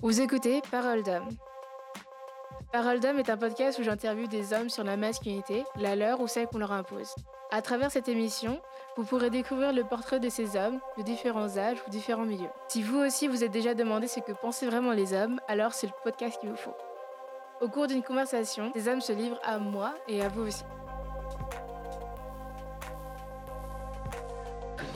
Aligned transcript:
Vous 0.00 0.20
écoutez 0.20 0.62
Parole 0.70 1.02
d'homme. 1.02 1.28
Parole 2.72 3.00
d'homme 3.00 3.18
est 3.18 3.30
un 3.30 3.36
podcast 3.36 3.80
où 3.80 3.82
j'interviewe 3.82 4.28
des 4.28 4.52
hommes 4.52 4.68
sur 4.68 4.84
la 4.84 4.96
masculinité, 4.96 5.64
la 5.74 5.96
leur 5.96 6.20
ou 6.20 6.28
celle 6.28 6.46
qu'on 6.46 6.58
leur 6.58 6.70
impose. 6.70 7.16
À 7.50 7.62
travers 7.62 7.90
cette 7.90 8.08
émission, 8.08 8.60
vous 8.96 9.02
pourrez 9.02 9.28
découvrir 9.28 9.72
le 9.72 9.82
portrait 9.82 10.20
de 10.20 10.28
ces 10.28 10.56
hommes 10.56 10.78
de 10.98 11.02
différents 11.02 11.58
âges 11.58 11.78
ou 11.84 11.90
différents 11.90 12.26
milieux. 12.26 12.50
Si 12.68 12.80
vous 12.80 12.98
aussi 12.98 13.26
vous 13.26 13.42
êtes 13.42 13.50
déjà 13.50 13.74
demandé 13.74 14.06
ce 14.06 14.20
que 14.20 14.30
pensaient 14.30 14.66
vraiment 14.66 14.92
les 14.92 15.14
hommes, 15.14 15.40
alors 15.48 15.72
c'est 15.72 15.88
le 15.88 15.92
podcast 16.04 16.38
qu'il 16.38 16.50
vous 16.50 16.56
faut. 16.56 16.76
Au 17.60 17.68
cours 17.68 17.88
d'une 17.88 18.04
conversation, 18.04 18.70
ces 18.74 18.86
hommes 18.86 19.00
se 19.00 19.12
livrent 19.12 19.40
à 19.42 19.58
moi 19.58 19.94
et 20.06 20.22
à 20.22 20.28
vous 20.28 20.42
aussi. 20.46 20.62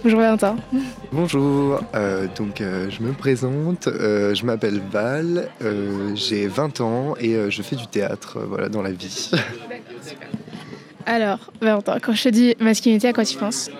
Bonjour 0.04 0.18
Valentin. 0.18 0.56
Bonjour, 1.12 1.80
euh, 1.94 2.26
donc 2.36 2.60
euh, 2.60 2.90
je 2.90 3.02
me 3.02 3.12
présente, 3.12 3.86
euh, 3.86 4.34
je 4.34 4.44
m'appelle 4.44 4.82
Val, 4.90 5.48
j'ai 6.16 6.48
20 6.48 6.80
ans 6.80 7.14
et 7.20 7.50
je 7.50 7.62
fais 7.62 7.76
du 7.76 7.86
théâtre 7.86 8.40
voilà, 8.48 8.68
dans 8.68 8.82
la 8.82 8.90
vie. 8.90 9.30
Alors, 11.06 11.52
Valentin, 11.60 11.98
quand 12.00 12.14
je 12.14 12.24
te 12.24 12.28
dis 12.30 12.56
masculinité, 12.58 13.08
à 13.08 13.12
quoi 13.12 13.24
tu 13.24 13.36
penses? 13.36 13.70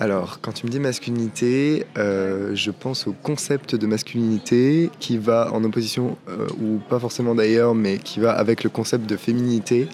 Alors, 0.00 0.40
quand 0.40 0.50
tu 0.50 0.66
me 0.66 0.70
dis 0.72 0.80
masculinité, 0.80 1.86
je 1.96 2.70
pense 2.72 3.06
au 3.06 3.12
concept 3.12 3.76
de 3.76 3.86
masculinité 3.86 4.90
qui 4.98 5.16
va 5.16 5.52
en 5.52 5.62
opposition, 5.62 6.16
ou 6.60 6.78
pas 6.88 6.98
forcément 6.98 7.36
d'ailleurs, 7.36 7.76
mais 7.76 7.98
qui 7.98 8.18
va 8.18 8.32
avec 8.32 8.64
le 8.64 8.70
concept 8.70 9.08
de 9.08 9.16
féminité 9.16 9.88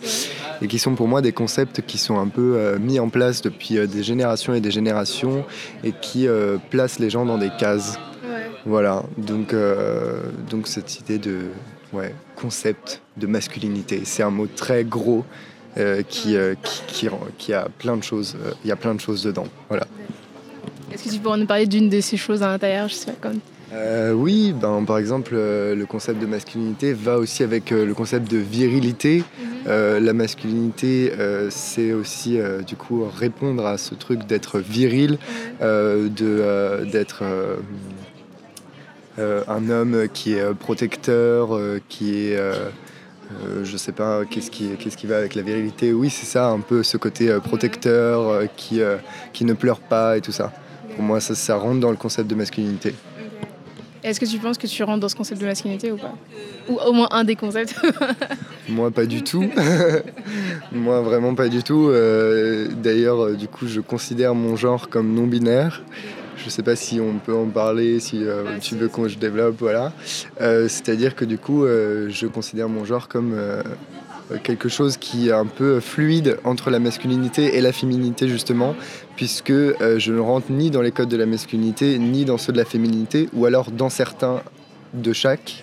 et 0.63 0.69
qui 0.69 0.79
sont 0.79 0.95
pour 0.95 1.09
moi 1.09 1.23
des 1.23 1.33
concepts 1.33 1.83
qui 1.83 1.99
sont 1.99 2.19
un 2.19 2.29
peu 2.29 2.57
euh, 2.57 2.79
mis 2.79 2.99
en 3.01 3.09
place 3.09 3.43
depuis 3.43 3.79
euh, 3.79 3.87
des 3.87 4.03
générations 4.03 4.55
et 4.55 4.61
des 4.61 4.71
générations 4.71 5.45
et 5.85 5.93
qui 5.93 6.27
euh, 6.27 6.59
placent 6.71 6.99
les 6.99 7.11
gens 7.11 7.25
dans 7.25 7.39
des 7.39 7.51
cases. 7.59 7.99
Voilà, 8.67 9.05
donc, 9.17 9.55
donc 10.51 10.69
cette 10.69 11.01
idée 11.01 11.17
de 11.17 11.47
ouais, 11.95 12.15
concept 12.37 13.01
de 13.17 13.27
masculinité, 13.27 14.03
c'est 14.05 14.23
un 14.23 14.31
mot 14.31 14.47
très 14.47 14.85
gros 14.85 15.25
qui, 16.11 16.37
qui, 16.63 17.09
qui, 17.39 17.55
a 17.55 17.69
plein 17.79 17.97
de 17.97 18.03
choses, 18.03 18.37
il 18.63 18.69
y 18.69 18.71
a 18.71 18.77
plein 18.77 18.95
de 18.95 19.01
choses 19.01 19.23
dedans. 19.23 19.47
Voilà. 19.71 19.87
Est-ce 20.93 21.05
que 21.05 21.09
tu 21.09 21.21
pourrais 21.21 21.39
nous 21.39 21.47
parler 21.47 21.67
d'une 21.67 21.89
de 21.89 22.03
ces 22.03 22.19
choses 22.19 22.43
à 22.43 22.49
l'intérieur 22.49 22.89
je 22.89 22.95
sais 22.95 23.13
pas, 23.13 23.29
comme 23.29 23.41
euh, 23.73 24.13
oui, 24.13 24.53
ben, 24.53 24.85
par 24.85 24.99
exemple, 24.99 25.33
euh, 25.35 25.75
le 25.75 25.87
concept 25.87 26.21
de 26.21 26.27
masculinité 26.27 26.93
va 26.93 27.19
aussi 27.19 27.43
avec 27.43 27.71
euh, 27.71 27.87
le 27.87 27.95
concept 27.95 28.31
de 28.31 28.39
virilité. 28.39 29.23
Mhm. 29.67 30.05
la 30.05 30.13
masculinité, 30.13 31.13
c'est 31.51 31.93
aussi 31.93 32.39
du 32.67 32.77
coup 32.77 33.05
répondre 33.05 33.67
à 33.67 33.79
ce 33.79 33.95
truc 33.95 34.27
d'être 34.27 34.59
viril, 34.59 35.19
de, 35.61 36.85
d'être 36.91 37.23
un 39.19 39.71
homme 39.71 40.09
qui 40.13 40.35
est 40.35 40.55
protecteur, 40.55 41.59
qui 41.89 42.27
est... 42.27 42.39
je 43.63 43.77
sais 43.77 43.93
pas, 43.93 44.25
qu'est-ce 44.25 44.51
qui, 44.51 44.71
qu'est-ce 44.79 44.97
qui 44.97 45.07
va 45.07 45.19
avec 45.19 45.35
la 45.35 45.43
virilité 45.43 45.93
Oui, 45.93 46.11
c'est 46.11 46.27
ça, 46.27 46.49
un 46.49 46.61
peu 46.61 46.83
ce 46.83 46.97
côté 46.97 47.37
protecteur, 47.43 48.43
qui, 48.57 48.81
qui 49.33 49.45
ne 49.45 49.53
pleure 49.53 49.81
pas 49.81 50.17
et 50.17 50.21
tout 50.21 50.33
ça. 50.33 50.53
Pour 50.95 51.05
moi, 51.05 51.21
ça, 51.21 51.35
ça 51.35 51.57
rentre 51.57 51.81
dans 51.81 51.91
le 51.91 51.97
concept 51.97 52.29
de 52.29 52.35
masculinité. 52.35 52.95
Est-ce 54.03 54.19
que 54.19 54.27
tu 54.27 54.39
penses 54.39 54.59
que 54.59 54.67
tu 54.67 54.83
rentres 54.83 55.01
dans 55.01 55.09
ce 55.09 55.17
concept 55.17 55.41
de 55.41 55.47
masculinité 55.47 55.93
ou 55.93 55.97
pas? 55.97 56.15
Ou 56.69 56.79
au 56.79 56.93
moins 56.93 57.09
un 57.11 57.25
des 57.25 57.37
concepts 57.37 57.75
Moi, 58.71 58.91
pas 58.91 59.07
du 59.07 59.23
tout. 59.23 59.45
Moi, 60.73 61.01
vraiment 61.01 61.35
pas 61.35 61.49
du 61.49 61.63
tout. 61.63 61.89
Euh, 61.89 62.69
d'ailleurs, 62.69 63.25
euh, 63.25 63.35
du 63.35 63.49
coup, 63.49 63.67
je 63.67 63.81
considère 63.81 64.35
mon 64.35 64.57
genre 64.57 64.89
comme 64.89 65.13
non-binaire. 65.13 65.83
Je 66.37 66.47
ne 66.47 66.51
sais 66.51 66.63
pas 66.63 66.77
si 66.77 67.01
on 67.01 67.19
peut 67.19 67.35
en 67.35 67.47
parler, 67.47 68.01
si 68.01 68.25
euh, 68.25 68.45
ah, 68.47 68.59
tu 68.61 68.77
veux 68.77 68.89
qu'on 68.89 69.09
je 69.09 69.19
développe, 69.19 69.57
voilà. 69.59 69.93
C'est-à-dire 70.39 71.15
que 71.15 71.27
du 71.27 71.37
coup, 71.37 71.67
je 71.67 72.27
considère 72.27 72.71
mon 72.71 72.87
genre 72.87 73.09
comme 73.09 73.37
quelque 74.43 74.71
chose 74.71 74.97
qui 74.97 75.29
est 75.29 75.33
un 75.33 75.45
peu 75.45 75.81
fluide 75.81 76.39
entre 76.45 76.71
la 76.71 76.79
masculinité 76.79 77.57
et 77.57 77.61
la 77.61 77.73
féminité 77.73 78.27
justement, 78.27 78.75
puisque 79.17 79.53
je 79.53 80.13
ne 80.13 80.19
rentre 80.19 80.51
ni 80.51 80.71
dans 80.71 80.81
les 80.81 80.93
codes 80.93 81.11
de 81.11 81.17
la 81.19 81.27
masculinité 81.27 81.99
ni 81.99 82.25
dans 82.25 82.39
ceux 82.39 82.55
de 82.55 82.59
la 82.59 82.65
féminité, 82.65 83.29
ou 83.35 83.45
alors 83.45 83.71
dans 83.71 83.91
certains 83.91 84.41
de 84.95 85.13
chaque. 85.13 85.63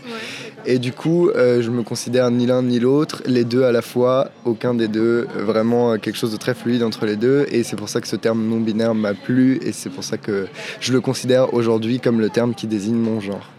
Et 0.65 0.79
du 0.79 0.91
coup, 0.91 1.29
euh, 1.29 1.61
je 1.61 1.69
me 1.69 1.83
considère 1.83 2.29
ni 2.29 2.45
l'un 2.45 2.61
ni 2.61 2.79
l'autre, 2.79 3.21
les 3.25 3.45
deux 3.45 3.63
à 3.63 3.71
la 3.71 3.81
fois, 3.81 4.31
aucun 4.43 4.73
des 4.73 4.87
deux, 4.87 5.27
vraiment 5.35 5.93
euh, 5.93 5.97
quelque 5.97 6.17
chose 6.17 6.31
de 6.31 6.37
très 6.37 6.53
fluide 6.53 6.83
entre 6.83 7.05
les 7.05 7.15
deux. 7.15 7.45
Et 7.51 7.63
c'est 7.63 7.75
pour 7.75 7.89
ça 7.89 8.01
que 8.01 8.07
ce 8.07 8.15
terme 8.15 8.45
non-binaire 8.47 8.93
m'a 8.93 9.13
plu, 9.13 9.59
et 9.63 9.71
c'est 9.71 9.89
pour 9.89 10.03
ça 10.03 10.17
que 10.17 10.47
je 10.81 10.91
le 10.91 10.99
considère 10.99 11.53
aujourd'hui 11.53 11.99
comme 11.99 12.19
le 12.19 12.29
terme 12.29 12.53
qui 12.53 12.67
désigne 12.67 12.97
mon 12.97 13.21
genre. 13.21 13.49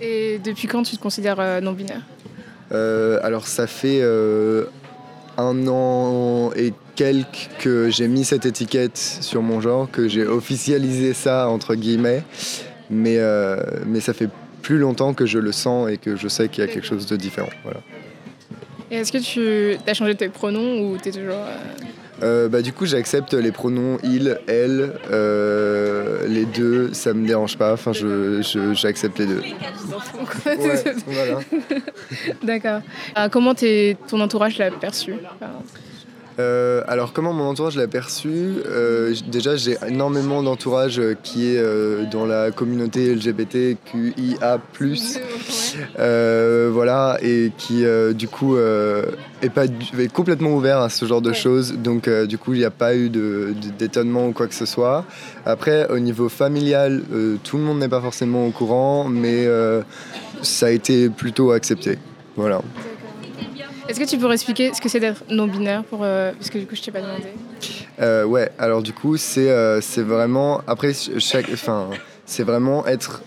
Et 0.00 0.40
depuis 0.42 0.66
quand 0.66 0.82
tu 0.82 0.96
te 0.96 1.02
considères 1.02 1.60
non-binaire? 1.62 2.02
Euh, 2.72 3.18
alors 3.22 3.46
ça 3.46 3.66
fait 3.66 4.00
euh, 4.02 4.64
un 5.38 5.66
an 5.68 6.50
et 6.54 6.74
quelques 6.96 7.48
que 7.60 7.88
j'ai 7.88 8.08
mis 8.08 8.24
cette 8.24 8.44
étiquette 8.44 8.98
sur 8.98 9.42
mon 9.42 9.60
genre, 9.60 9.90
que 9.90 10.08
j'ai 10.08 10.26
officialisé 10.26 11.14
ça 11.14 11.48
entre 11.48 11.74
guillemets, 11.74 12.22
mais, 12.90 13.16
euh, 13.18 13.56
mais 13.86 14.00
ça 14.00 14.12
fait 14.12 14.28
plus 14.62 14.78
longtemps 14.78 15.14
que 15.14 15.26
je 15.26 15.38
le 15.38 15.52
sens 15.52 15.90
et 15.90 15.96
que 15.96 16.16
je 16.16 16.28
sais 16.28 16.48
qu'il 16.48 16.64
y 16.64 16.68
a 16.68 16.70
quelque 16.70 16.86
chose 16.86 17.06
de 17.06 17.16
différent. 17.16 17.50
Voilà. 17.62 17.80
Et 18.90 18.96
est-ce 18.96 19.12
que 19.12 19.18
tu 19.18 19.78
as 19.86 19.94
changé 19.94 20.14
tes 20.14 20.28
pronoms 20.28 20.80
ou 20.80 20.98
tu 20.98 21.10
es 21.10 21.12
toujours... 21.12 21.44
Euh, 22.22 22.48
bah, 22.48 22.62
du 22.62 22.72
coup, 22.72 22.84
j'accepte 22.84 23.34
les 23.34 23.52
pronoms 23.52 23.98
il, 24.02 24.40
elle, 24.48 24.94
euh, 25.10 26.26
les 26.26 26.46
deux, 26.46 26.92
ça 26.92 27.14
me 27.14 27.26
dérange 27.26 27.56
pas. 27.56 27.72
Enfin, 27.72 27.92
j'accepte 27.92 29.18
je, 29.18 29.22
les 29.22 29.28
deux. 29.28 29.42
D'accord. 32.42 32.80
Euh, 33.16 33.28
comment 33.28 33.54
ton 33.54 34.20
entourage 34.20 34.58
l'a 34.58 34.70
perçu? 34.72 35.14
Euh, 36.38 36.82
alors 36.86 37.12
comment 37.12 37.32
mon 37.32 37.44
entourage 37.44 37.76
l'a 37.76 37.88
perçu 37.88 38.54
euh, 38.66 39.12
Déjà 39.26 39.56
j'ai 39.56 39.76
énormément 39.88 40.42
d'entourage 40.42 41.00
euh, 41.00 41.16
qui 41.20 41.48
est 41.48 41.62
dans 42.10 42.26
la 42.26 42.50
communauté 42.50 43.14
LGBTQIA+, 43.14 44.60
voilà, 46.70 47.18
et 47.22 47.52
qui 47.58 47.84
du 48.14 48.28
coup 48.28 48.56
est, 48.56 49.50
pas, 49.50 49.64
est 49.64 50.12
complètement 50.12 50.50
ouvert 50.50 50.78
à 50.78 50.88
ce 50.88 51.06
genre 51.06 51.22
de 51.22 51.32
choses, 51.32 51.74
donc 51.74 52.08
du 52.08 52.38
coup 52.38 52.54
il 52.54 52.60
n'y 52.60 52.64
a 52.64 52.70
pas 52.70 52.94
eu 52.94 53.10
d'étonnement 53.78 54.24
de, 54.24 54.30
ou 54.30 54.32
quoi 54.32 54.46
que 54.46 54.54
ce 54.54 54.66
soit. 54.66 55.04
Après 55.44 55.88
au 55.90 55.98
niveau 55.98 56.28
familial, 56.28 57.02
tout 57.42 57.56
le 57.56 57.62
monde 57.64 57.78
n'est 57.78 57.88
pas 57.88 58.00
forcément 58.00 58.46
au 58.46 58.50
courant, 58.50 59.08
mais 59.08 59.48
ça 60.42 60.66
a 60.66 60.70
été 60.70 61.08
plutôt 61.08 61.50
accepté. 61.50 61.98
Voilà. 62.36 62.60
Est-ce 63.88 63.98
que 63.98 64.04
tu 64.04 64.18
pourrais 64.18 64.34
expliquer 64.34 64.74
ce 64.74 64.82
que 64.82 64.88
c'est 64.90 65.00
d'être 65.00 65.24
non-binaire 65.30 65.82
pour, 65.82 66.00
euh, 66.02 66.32
Parce 66.32 66.50
que 66.50 66.58
du 66.58 66.66
coup, 66.66 66.76
je 66.76 66.82
t'ai 66.82 66.90
pas 66.90 67.00
demandé. 67.00 67.24
Euh, 68.00 68.24
ouais, 68.24 68.50
alors 68.58 68.82
du 68.82 68.92
coup, 68.92 69.16
c'est 69.16 69.48
euh, 69.48 69.80
c'est 69.80 70.02
vraiment. 70.02 70.60
Après, 70.66 70.92
chaque. 71.18 71.48
Enfin, 71.50 71.88
c'est 72.26 72.42
vraiment 72.42 72.86
être. 72.86 73.22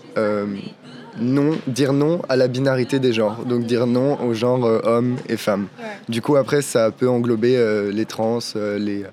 non, 1.20 1.58
dire 1.66 1.92
non 1.92 2.22
à 2.28 2.36
la 2.36 2.46
binarité 2.46 3.00
des 3.00 3.12
genres. 3.12 3.44
Donc 3.44 3.64
dire 3.64 3.88
non 3.88 4.22
au 4.22 4.34
genre 4.34 4.62
homme 4.84 5.16
et 5.28 5.36
femme. 5.36 5.66
Du 6.08 6.22
coup, 6.22 6.36
après, 6.36 6.62
ça 6.62 6.92
peut 6.92 7.08
englober 7.08 7.90
les 7.92 8.06
trans, 8.06 8.38
les, 8.54 9.04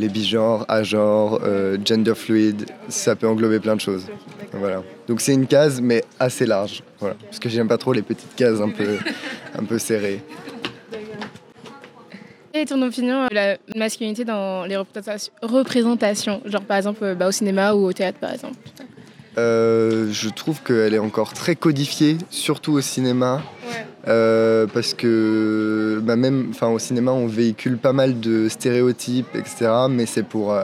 les 0.00 0.08
bigenres, 0.08 0.64
agenres, 0.68 1.40
gender 1.84 2.14
fluid. 2.16 2.66
Ça 2.88 3.14
peut 3.14 3.28
englober 3.28 3.60
plein 3.60 3.76
de 3.76 3.80
choses. 3.80 4.06
Voilà. 4.52 4.82
Donc 5.06 5.20
c'est 5.20 5.34
une 5.34 5.46
case, 5.46 5.80
mais 5.80 6.02
assez 6.18 6.46
large. 6.46 6.82
Voilà. 6.98 7.14
Parce 7.22 7.38
que 7.38 7.48
j'aime 7.48 7.68
pas 7.68 7.78
trop 7.78 7.92
les 7.92 8.02
petites 8.02 8.34
cases 8.34 8.60
un 8.60 8.70
peu, 8.70 8.96
un 9.58 9.64
peu 9.64 9.78
serrées. 9.78 10.20
Quelle 12.56 12.62
est 12.62 12.68
ton 12.68 12.80
opinion 12.80 13.26
de 13.26 13.34
la 13.34 13.58
masculinité 13.76 14.24
dans 14.24 14.64
les 14.64 14.78
représentations, 14.78 16.40
genre 16.46 16.62
par 16.62 16.78
exemple 16.78 17.04
euh, 17.04 17.14
bah, 17.14 17.28
au 17.28 17.30
cinéma 17.30 17.74
ou 17.74 17.84
au 17.84 17.92
théâtre 17.92 18.18
par 18.18 18.32
exemple. 18.32 18.56
Euh, 19.36 20.10
je 20.10 20.30
trouve 20.30 20.62
qu'elle 20.62 20.94
est 20.94 20.98
encore 20.98 21.34
très 21.34 21.54
codifiée, 21.54 22.16
surtout 22.30 22.72
au 22.72 22.80
cinéma, 22.80 23.42
euh, 24.08 24.66
parce 24.72 24.94
que 24.94 26.00
bah, 26.02 26.16
même, 26.16 26.52
au 26.62 26.78
cinéma, 26.78 27.12
on 27.12 27.26
véhicule 27.26 27.76
pas 27.76 27.92
mal 27.92 28.20
de 28.20 28.48
stéréotypes, 28.48 29.34
etc. 29.34 29.70
Mais 29.90 30.06
c'est 30.06 30.22
pour 30.22 30.58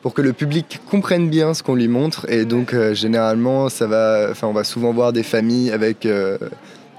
pour 0.00 0.14
que 0.14 0.22
le 0.22 0.32
public 0.32 0.80
comprenne 0.90 1.28
bien 1.28 1.52
ce 1.52 1.62
qu'on 1.62 1.74
lui 1.74 1.88
montre, 1.88 2.24
et 2.30 2.46
donc 2.46 2.74
généralement, 2.94 3.68
ça 3.68 3.86
va, 3.86 4.28
enfin, 4.30 4.46
on 4.46 4.54
va 4.54 4.64
souvent 4.64 4.94
voir 4.94 5.12
des 5.12 5.22
familles 5.22 5.70
avec 5.70 6.06
euh, 6.06 6.38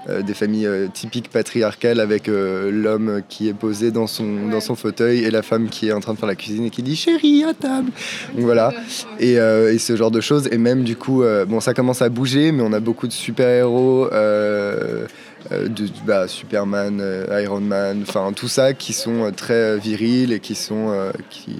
des 0.08 0.34
familles 0.34 0.66
euh, 0.66 0.88
typiques 0.92 1.28
patriarcales 1.30 2.00
avec 2.00 2.28
euh, 2.28 2.70
l'homme 2.72 3.22
qui 3.28 3.48
est 3.48 3.54
posé 3.54 3.90
dans 3.90 4.06
son, 4.06 4.48
dans 4.48 4.60
son 4.60 4.74
fauteuil 4.74 5.20
et 5.24 5.30
la 5.30 5.42
femme 5.42 5.68
qui 5.68 5.88
est 5.88 5.92
en 5.92 6.00
train 6.00 6.14
de 6.14 6.18
faire 6.18 6.28
la 6.28 6.34
cuisine 6.34 6.64
et 6.64 6.70
qui 6.70 6.82
dit 6.82 6.96
chérie 6.96 7.44
à 7.44 7.54
table. 7.54 7.90
Donc 8.34 8.44
voilà. 8.44 8.72
Et, 9.20 9.34
et 9.34 9.78
ce 9.78 9.96
genre 9.96 10.10
de 10.10 10.20
choses. 10.20 10.48
Et 10.50 10.58
même 10.58 10.82
du 10.82 10.96
coup, 10.96 11.22
bon, 11.46 11.60
ça 11.60 11.74
commence 11.74 12.02
à 12.02 12.08
bouger, 12.08 12.52
mais 12.52 12.62
on 12.62 12.72
a 12.72 12.80
beaucoup 12.80 13.06
de 13.06 13.12
super-héros. 13.12 14.08
de 14.10 15.88
bah, 16.06 16.26
Superman, 16.28 17.02
Iron 17.42 17.60
Man, 17.60 18.02
enfin 18.02 18.32
tout 18.32 18.48
ça 18.48 18.74
qui 18.74 18.92
sont 18.92 19.30
très 19.36 19.78
virils 19.78 20.32
et 20.32 20.40
qui 20.40 20.54
sont, 20.54 21.12
qui, 21.30 21.56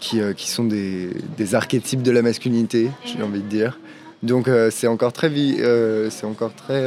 qui, 0.00 0.20
qui, 0.36 0.50
sont 0.50 0.64
des, 0.64 1.10
des, 1.36 1.54
archétypes 1.54 2.02
de 2.02 2.10
la 2.10 2.22
masculinité, 2.22 2.90
j'ai 3.04 3.22
envie 3.22 3.42
de 3.42 3.48
dire. 3.48 3.78
Donc 4.22 4.50
c'est 4.70 4.88
encore 4.88 5.12
très, 5.12 5.30
c'est 6.10 6.26
encore 6.26 6.52
très, 6.54 6.82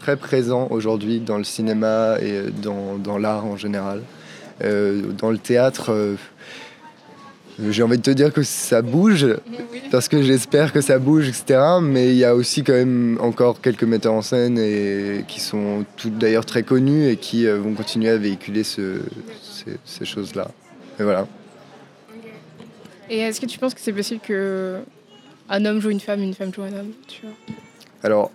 très 0.00 0.16
présent 0.16 0.66
aujourd'hui 0.70 1.20
dans 1.20 1.38
le 1.38 1.44
cinéma 1.44 2.16
et 2.20 2.50
dans, 2.50 2.96
dans 2.96 3.16
l'art 3.16 3.46
en 3.46 3.56
général. 3.56 4.02
dans 4.60 5.30
le 5.30 5.38
théâtre, 5.38 6.16
j'ai 7.70 7.82
envie 7.82 7.96
de 7.96 8.02
te 8.02 8.10
dire 8.10 8.32
que 8.32 8.42
ça 8.42 8.82
bouge, 8.82 9.26
parce 9.90 10.08
que 10.08 10.22
j'espère 10.22 10.72
que 10.72 10.80
ça 10.80 10.98
bouge, 10.98 11.28
etc. 11.28 11.60
Mais 11.80 12.08
il 12.08 12.16
y 12.16 12.24
a 12.24 12.34
aussi 12.34 12.62
quand 12.62 12.74
même 12.74 13.18
encore 13.20 13.60
quelques 13.60 13.84
metteurs 13.84 14.12
en 14.12 14.22
scène 14.22 14.58
et 14.58 15.24
qui 15.26 15.40
sont 15.40 15.84
d'ailleurs 16.04 16.44
très 16.44 16.62
connus 16.62 17.08
et 17.08 17.16
qui 17.16 17.46
euh, 17.46 17.58
vont 17.58 17.72
continuer 17.74 18.10
à 18.10 18.18
véhiculer 18.18 18.62
ce, 18.62 19.00
ces, 19.84 20.04
choses-là. 20.04 20.50
Et 21.00 21.02
voilà. 21.02 21.26
Et 23.08 23.20
est-ce 23.20 23.40
que 23.40 23.46
tu 23.46 23.58
penses 23.58 23.74
que 23.74 23.80
c'est 23.80 23.92
possible 23.92 24.20
que 24.20 24.80
un 25.48 25.64
homme 25.64 25.80
joue 25.80 25.90
une 25.90 26.00
femme, 26.00 26.22
une 26.22 26.34
femme 26.34 26.52
joue 26.52 26.62
un 26.62 26.72
homme 26.72 26.92
tu 27.06 27.22
vois 27.22 27.56
alors, 28.06 28.30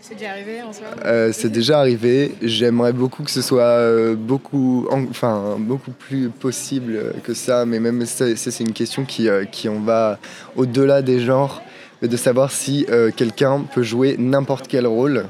c'est 0.00 0.16
déjà 0.16 0.30
arrivé 0.30 0.62
en 0.62 0.72
soi 0.72 0.86
euh, 1.04 1.30
C'est 1.32 1.50
déjà 1.50 1.78
arrivé. 1.78 2.34
J'aimerais 2.42 2.92
beaucoup 2.92 3.22
que 3.22 3.30
ce 3.30 3.42
soit 3.42 3.62
euh, 3.62 4.16
beaucoup, 4.16 4.88
enfin, 4.90 5.56
beaucoup 5.58 5.92
plus 5.92 6.30
possible 6.30 7.12
que 7.22 7.32
ça, 7.32 7.64
mais 7.64 7.78
même 7.78 8.06
ça, 8.06 8.34
c'est 8.34 8.64
une 8.64 8.72
question 8.72 9.04
qui, 9.04 9.28
euh, 9.28 9.44
qui 9.44 9.68
en 9.68 9.78
va 9.78 10.18
au-delà 10.56 11.02
des 11.02 11.20
genres, 11.20 11.62
de 12.02 12.16
savoir 12.16 12.50
si 12.50 12.86
quelqu'un 13.16 13.64
peut 13.72 13.84
jouer 13.84 14.16
n'importe 14.18 14.66
quel 14.68 14.86
rôle. 14.86 15.26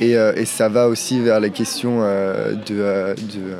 Et, 0.00 0.12
et, 0.12 0.44
ça 0.44 0.68
va 0.68 0.86
aussi 0.86 1.18
vers 1.18 1.40
les 1.40 1.50
questions 1.50 2.02
de, 2.02 3.14
de 3.16 3.56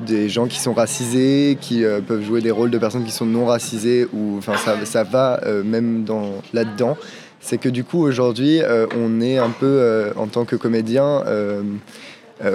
des 0.00 0.28
gens 0.28 0.46
qui 0.46 0.58
sont 0.58 0.74
racisés, 0.74 1.56
qui 1.60 1.84
peuvent 2.06 2.22
jouer 2.22 2.40
des 2.40 2.50
rôles 2.50 2.70
de 2.70 2.78
personnes 2.78 3.04
qui 3.04 3.12
sont 3.12 3.26
non 3.26 3.46
racisées, 3.46 4.06
ou 4.12 4.36
enfin 4.38 4.56
ça, 4.56 4.76
ça 4.84 5.04
va 5.04 5.40
même 5.64 6.04
dans 6.04 6.30
là-dedans. 6.52 6.96
C'est 7.44 7.58
que 7.58 7.68
du 7.68 7.84
coup 7.84 8.02
aujourd'hui 8.02 8.62
euh, 8.62 8.86
on 8.96 9.20
est 9.20 9.36
un 9.36 9.50
peu 9.50 9.66
euh, 9.66 10.12
en 10.16 10.28
tant 10.28 10.46
que 10.46 10.56
comédien 10.56 11.22
euh, 11.26 11.62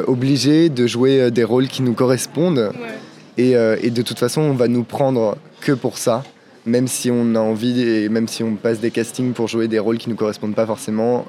obligé 0.07 0.69
de 0.69 0.88
jouer 0.88 1.30
des 1.30 1.44
rôles 1.44 1.68
qui 1.68 1.83
nous 1.83 1.94
correspondent. 1.94 2.71
Et, 3.38 3.53
de 3.53 4.01
toute 4.01 4.19
façon 4.19 4.41
on 4.41 4.53
va 4.53 4.68
nous 4.68 4.83
prendre 4.83 5.38
que 5.62 5.71
pour 5.71 5.97
ça 5.97 6.24
même 6.65 6.88
si 6.88 7.09
on 7.09 7.36
a 7.36 7.39
envie 7.39 7.81
et 7.81 8.09
même 8.09 8.27
si 8.27 8.44
on 8.44 8.56
passe 8.56 8.80
des 8.80 8.91
castings 8.91 9.31
pour 9.33 9.47
jouer 9.47 9.68
des 9.68 9.80
rôles 9.80 9.97
qui 9.97 10.09
ne 10.09 10.13
nous 10.13 10.18
correspondent 10.18 10.56
pas 10.56 10.65
forcément 10.65 11.25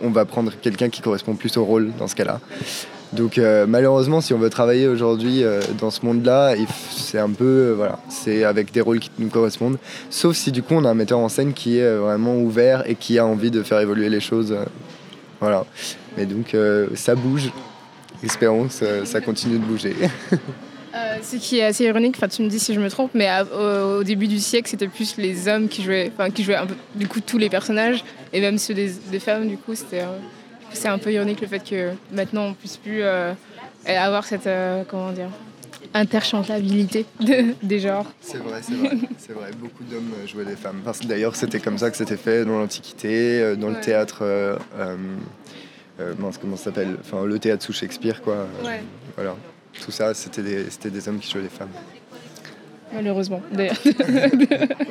on 0.00 0.10
va 0.10 0.24
prendre 0.24 0.52
quelqu'un 0.62 0.88
qui 0.88 1.02
correspond 1.02 1.34
plus 1.34 1.58
au 1.58 1.64
rôle 1.64 1.92
dans 1.98 2.08
ce 2.08 2.14
cas-là 2.14 2.40
donc 3.12 3.38
euh, 3.38 3.66
malheureusement, 3.66 4.20
si 4.20 4.32
on 4.34 4.38
veut 4.38 4.50
travailler 4.50 4.86
aujourd'hui 4.86 5.42
euh, 5.42 5.60
dans 5.78 5.90
ce 5.90 6.04
monde-là, 6.06 6.54
c'est 6.90 7.18
un 7.18 7.30
peu 7.30 7.44
euh, 7.44 7.74
voilà, 7.76 7.98
c'est 8.08 8.44
avec 8.44 8.72
des 8.72 8.80
rôles 8.80 9.00
qui 9.00 9.10
nous 9.18 9.28
correspondent. 9.28 9.78
Sauf 10.10 10.36
si 10.36 10.52
du 10.52 10.62
coup 10.62 10.74
on 10.74 10.84
a 10.84 10.90
un 10.90 10.94
metteur 10.94 11.18
en 11.18 11.28
scène 11.28 11.52
qui 11.52 11.78
est 11.78 11.96
vraiment 11.96 12.36
ouvert 12.36 12.88
et 12.88 12.94
qui 12.94 13.18
a 13.18 13.26
envie 13.26 13.50
de 13.50 13.62
faire 13.62 13.80
évoluer 13.80 14.08
les 14.08 14.20
choses. 14.20 14.54
voilà. 15.40 15.64
Mais 16.16 16.26
donc 16.26 16.56
ça 16.94 17.14
bouge. 17.14 17.50
Espérons 18.22 18.68
que 18.68 19.04
ça, 19.04 19.20
continue 19.22 19.58
de 19.58 19.64
bouger. 19.64 19.94
ce 21.22 21.36
qui 21.36 21.58
est 21.58 21.64
assez 21.64 21.84
ironique, 21.84 22.14
enfin 22.16 22.28
tu 22.28 22.42
me 22.42 22.48
dis 22.48 22.60
si 22.60 22.74
je 22.74 22.80
me 22.80 22.90
trompe, 22.90 23.12
mais 23.14 23.28
au, 23.58 24.04
début 24.04 24.28
du 24.28 24.38
siècle 24.38 24.68
c'était 24.68 24.88
plus 24.88 25.16
les 25.16 25.48
hommes 25.48 25.68
qui 25.68 25.82
jouaient, 25.82 26.12
enfin 26.14 26.30
qui 26.30 26.44
jouaient 26.44 26.56
un 26.56 26.66
peu, 26.66 26.74
du 26.94 27.08
coup 27.08 27.20
tous 27.20 27.38
les 27.38 27.48
personnages 27.48 28.04
et 28.32 28.40
même 28.40 28.58
ceux 28.58 28.74
des, 28.74 28.92
des 29.10 29.20
femmes 29.20 29.48
du 29.48 29.56
coup 29.56 29.74
c'était 29.74 30.02
c'est 30.72 30.88
un 30.88 30.98
peu 30.98 31.12
ironique 31.12 31.40
le 31.40 31.46
fait 31.46 31.60
que 31.60 31.92
maintenant 32.12 32.46
on 32.46 32.54
puisse 32.54 32.76
plus 32.76 33.02
euh, 33.02 33.32
avoir 33.86 34.24
cette 34.24 34.46
euh, 34.46 34.82
comment 34.88 35.12
dire 35.12 35.30
interchangeabilité 35.92 37.04
des 37.62 37.80
genres. 37.80 38.06
C'est 38.20 38.38
vrai, 38.38 38.60
c'est 38.62 38.74
vrai, 38.74 38.90
c'est 39.18 39.32
vrai. 39.32 39.50
Beaucoup 39.58 39.82
d'hommes 39.82 40.12
jouaient 40.26 40.44
des 40.44 40.54
femmes. 40.54 40.82
D'ailleurs, 41.04 41.34
c'était 41.34 41.58
comme 41.58 41.78
ça 41.78 41.90
que 41.90 41.96
c'était 41.96 42.16
fait 42.16 42.44
dans 42.44 42.58
l'Antiquité, 42.58 43.40
euh, 43.40 43.56
dans 43.56 43.70
le 43.70 43.80
théâtre. 43.80 44.58
comment 46.40 46.56
ça 46.56 46.64
s'appelle? 46.64 46.96
Enfin, 47.00 47.24
le 47.24 47.38
théâtre 47.40 47.64
sous 47.64 47.72
Shakespeare, 47.72 48.22
quoi. 48.22 48.46
voilà. 49.16 49.34
Tout 49.84 49.90
ça, 49.90 50.14
c'était 50.14 50.42
des, 50.42 50.90
des 50.90 51.08
hommes 51.08 51.18
qui 51.18 51.30
jouaient 51.30 51.42
des 51.42 51.48
femmes. 51.48 51.70
Malheureusement, 52.92 53.40
d'ailleurs. 53.52 53.80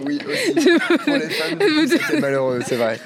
oui, 0.06 0.20
aussi. 0.26 0.70
Pour 1.06 1.16
les 1.16 1.30
femmes, 1.30 1.60
c'était 1.88 2.20
malheureux, 2.20 2.62
c'est 2.66 2.76
vrai. 2.78 3.00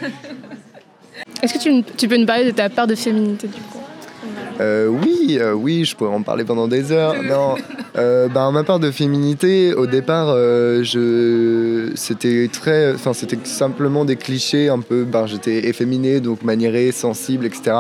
Est-ce 1.44 1.56
que 1.56 1.82
tu, 1.98 2.08
peux 2.08 2.16
nous 2.16 2.26
parler 2.26 2.46
de 2.46 2.52
ta 2.52 2.70
part 2.70 2.88
de 2.88 2.96
féminité 2.96 3.48
du 3.48 3.60
coup? 3.60 3.83
Euh, 4.60 4.88
oui, 4.88 5.38
euh, 5.40 5.54
oui, 5.54 5.86
je 5.86 5.96
pourrais 5.96 6.14
en 6.14 6.22
parler 6.22 6.44
pendant 6.44 6.68
des 6.68 6.92
heures. 6.92 7.16
Non, 7.24 7.56
euh, 7.98 8.28
bah, 8.28 8.50
ma 8.52 8.64
part 8.64 8.80
de 8.80 8.92
féminité, 8.92 9.74
au 9.74 9.88
départ, 9.88 10.36
je... 10.84 11.92
c'était 11.96 12.50
très, 12.52 12.94
enfin, 12.94 13.14
c'était 13.14 13.38
simplement 13.44 14.06
des 14.06 14.16
clichés 14.16 14.70
un 14.70 14.80
peu. 14.80 15.04
Ben, 15.04 15.26
j'étais 15.26 15.68
efféminé, 15.68 16.20
donc 16.20 16.44
maniéré, 16.44 16.92
sensible, 16.92 17.46
etc. 17.46 17.76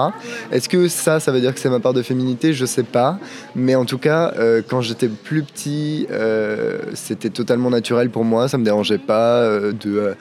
Est-ce 0.51 0.69
que 0.69 0.87
ça, 0.87 1.19
ça 1.19 1.31
veut 1.31 1.41
dire 1.41 1.53
que 1.53 1.59
c'est 1.59 1.69
ma 1.69 1.79
part 1.79 1.93
de 1.93 2.01
féminité? 2.01 2.53
Je 2.53 2.65
sais 2.65 2.83
pas, 2.83 3.19
mais 3.55 3.75
en 3.75 3.85
tout 3.85 3.97
cas, 3.97 4.33
quand 4.67 4.81
j'étais 4.81 5.07
plus 5.07 5.43
petit, 5.43 6.07
c'était 6.93 7.29
totalement 7.29 7.69
naturel 7.69 8.09
pour 8.09 8.23
moi. 8.23 8.47
Ça 8.47 8.57
me 8.57 8.65
dérangeait 8.65 8.97
pas 8.97 9.47
de 9.47 10.15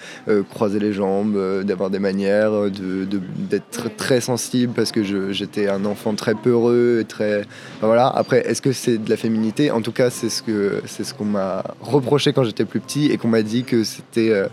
croiser 0.51 0.79
les 0.79 0.93
jambes, 0.93 1.63
d'avoir 1.65 1.91
des 1.91 1.99
manières, 1.99 2.53
de, 2.71 3.07
d'être 3.51 3.95
très 3.97 4.21
sensible 4.21 4.73
parce 4.75 4.93
que 4.93 5.03
j'étais 5.33 5.69
un 5.69 5.85
enfant 5.85 6.15
très 6.15 6.35
peureux, 6.43 7.01
et 7.03 7.05
très. 7.05 7.43
voilà. 7.81 8.09
Après, 8.09 8.47
est-ce 8.47 8.61
que 8.61 8.73
c'est 8.73 8.99
de 8.99 9.09
la 9.09 9.17
féminité? 9.17 9.71
En 9.71 9.81
tout 9.81 9.93
cas, 9.93 10.11
c'est 10.11 10.29
ce 10.29 10.43
que 10.43 10.83
c'est 10.87 11.05
ce 11.05 11.15
qu'on 11.15 11.25
m'a 11.25 11.63
reproché 11.81 12.33
quand 12.33 12.45
j'étais 12.45 12.65
plus 12.65 12.81
petit 12.81 13.07
et 13.07 13.19
qu'on 13.19 13.29
m'a 13.29 13.43
dit 13.43 13.65
que 13.65 13.85
c'était, 13.85 14.31
euh, 14.31 14.49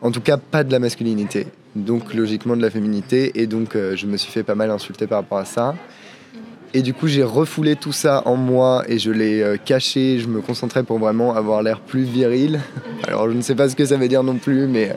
en 0.00 0.10
tout 0.10 0.20
cas, 0.20 0.36
pas 0.36 0.64
de 0.64 0.72
la 0.72 0.78
masculinité. 0.78 1.46
Donc 1.74 2.12
logiquement 2.12 2.56
de 2.56 2.62
la 2.62 2.70
féminité. 2.70 3.32
Et 3.40 3.46
donc, 3.46 3.76
euh, 3.76 3.96
je 3.96 4.06
me 4.06 4.16
suis 4.16 4.30
fait 4.30 4.42
pas 4.42 4.54
mal 4.54 4.70
insulter 4.70 5.06
par 5.06 5.20
rapport 5.20 5.38
à 5.38 5.44
ça. 5.44 5.74
Et 6.74 6.82
du 6.82 6.94
coup, 6.94 7.06
j'ai 7.06 7.22
refoulé 7.22 7.76
tout 7.76 7.92
ça 7.92 8.22
en 8.24 8.36
moi 8.36 8.84
et 8.88 8.98
je 8.98 9.10
l'ai 9.10 9.42
euh, 9.42 9.56
caché. 9.62 10.18
Je 10.18 10.26
me 10.26 10.40
concentrais 10.40 10.82
pour 10.82 10.98
vraiment 10.98 11.34
avoir 11.34 11.62
l'air 11.62 11.80
plus 11.80 12.04
viril. 12.04 12.60
Alors, 13.06 13.28
je 13.28 13.36
ne 13.36 13.42
sais 13.42 13.54
pas 13.54 13.68
ce 13.68 13.76
que 13.76 13.84
ça 13.84 13.96
veut 13.96 14.08
dire 14.08 14.22
non 14.22 14.36
plus, 14.36 14.66
mais 14.66 14.96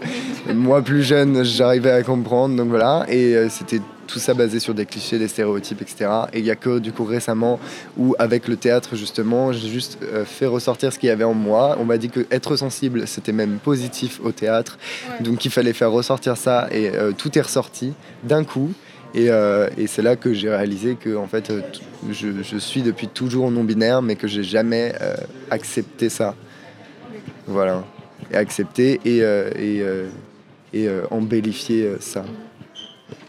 moi, 0.53 0.81
plus 0.81 1.03
jeune, 1.03 1.43
j'arrivais 1.43 1.91
à 1.91 2.03
comprendre. 2.03 2.55
Donc 2.55 2.69
voilà. 2.69 3.05
Et 3.09 3.49
c'était 3.49 3.81
tout 4.05 4.19
ça 4.19 4.33
basé 4.33 4.59
sur 4.59 4.73
des 4.73 4.85
clichés, 4.85 5.19
des 5.19 5.27
stéréotypes, 5.27 5.81
etc. 5.81 6.09
Et 6.33 6.39
il 6.39 6.43
n'y 6.43 6.51
a 6.51 6.55
que 6.55 6.79
du 6.79 6.91
coup 6.91 7.03
récemment 7.03 7.59
où 7.97 8.15
avec 8.19 8.47
le 8.47 8.55
théâtre 8.55 8.95
justement, 8.95 9.51
j'ai 9.51 9.67
juste 9.67 9.97
euh, 10.03 10.25
fait 10.25 10.45
ressortir 10.45 10.93
ce 10.93 10.99
qu'il 10.99 11.09
y 11.09 11.11
avait 11.11 11.23
en 11.23 11.33
moi. 11.33 11.77
On 11.79 11.85
m'a 11.85 11.97
dit 11.97 12.09
que 12.09 12.25
être 12.31 12.55
sensible, 12.55 13.07
c'était 13.07 13.31
même 13.31 13.57
positif 13.57 14.19
au 14.23 14.31
théâtre. 14.31 14.77
Donc 15.19 15.45
il 15.45 15.51
fallait 15.51 15.73
faire 15.73 15.91
ressortir 15.91 16.37
ça 16.37 16.67
et 16.71 16.89
euh, 16.89 17.11
tout 17.11 17.37
est 17.37 17.41
ressorti 17.41 17.93
d'un 18.23 18.43
coup. 18.43 18.71
Et, 19.15 19.29
euh, 19.29 19.69
et 19.77 19.87
c'est 19.87 20.01
là 20.01 20.15
que 20.15 20.33
j'ai 20.33 20.49
réalisé 20.49 20.95
que 20.95 21.15
en 21.15 21.25
fait, 21.25 21.51
je, 22.11 22.27
je, 22.43 22.57
suis 22.57 22.81
depuis 22.81 23.07
toujours 23.07 23.49
non 23.49 23.63
binaire, 23.63 24.01
mais 24.01 24.15
que 24.15 24.27
j'ai 24.27 24.43
jamais 24.43 24.93
accepté 25.49 26.09
ça. 26.09 26.35
Voilà, 27.47 27.83
et 28.31 28.35
accepté 28.35 28.99
et, 29.05 29.19
et, 29.19 29.83
et 30.73 30.89
embellifié 31.11 31.93
ça. 31.99 32.25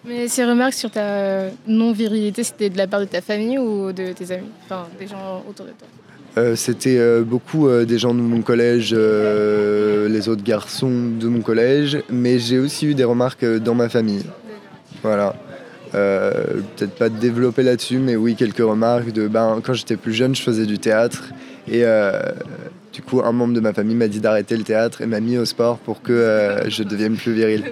Mais 0.05 0.29
ces 0.29 0.45
remarques 0.45 0.75
sur 0.75 0.91
ta 0.91 1.51
non-virilité, 1.67 2.45
c'était 2.45 2.71
de 2.71 2.79
la 2.79 2.87
part 2.87 3.01
de 3.01 3.07
ta 3.07 3.21
famille 3.21 3.59
ou 3.59 3.93
de 3.93 4.13
tes 4.13 4.31
amis? 4.33 4.51
Enfin, 4.65 4.87
des 4.99 5.07
gens 5.07 5.45
autour 5.49 5.67
de 5.67 5.73
toi? 5.73 5.89
Euh, 6.39 6.55
c'était 6.55 6.99
euh, 6.99 7.23
beaucoup 7.23 7.67
euh, 7.67 7.87
des 7.87 7.99
gens 7.99 8.15
de 8.15 8.21
mon 8.21 8.43
collège, 8.43 8.95
les 8.95 10.29
autres 10.29 10.45
garçons 10.45 11.11
de 11.19 11.29
mon 11.29 11.41
collège, 11.41 11.99
mais 12.11 12.39
j'ai 12.39 12.59
aussi 12.59 12.87
eu 12.87 12.95
des 12.95 13.05
remarques 13.05 13.45
dans 13.45 13.75
ma 13.75 13.89
famille. 13.89 14.25
Voilà. 15.03 15.35
Peut-être 15.97 16.95
pas 16.97 17.09
développer 17.09 17.63
là-dessus, 17.63 17.99
mais 17.99 18.17
oui, 18.17 18.35
quelques 18.35 18.59
remarques 18.59 19.13
de 19.13 19.29
ben, 19.29 19.61
quand 19.65 19.73
j'étais 19.73 19.97
plus 19.97 20.13
jeune, 20.13 20.35
je 20.35 20.43
faisais 20.43 20.67
du 20.67 20.79
théâtre. 20.79 21.31
Et 21.69 21.85
du 22.93 23.03
coup, 23.03 23.23
un 23.25 23.33
membre 23.33 23.55
de 23.55 23.61
ma 23.61 23.73
famille 23.73 23.97
m'a 23.97 24.09
dit 24.09 24.21
d'arrêter 24.21 24.57
le 24.57 24.63
théâtre 24.63 25.01
et 25.01 25.07
m'a 25.07 25.21
mis 25.21 25.39
au 25.39 25.45
sport 25.45 25.79
pour 25.79 26.03
que 26.03 26.61
je 26.69 26.83
devienne 26.83 27.17
plus 27.17 27.33
viril. 27.33 27.65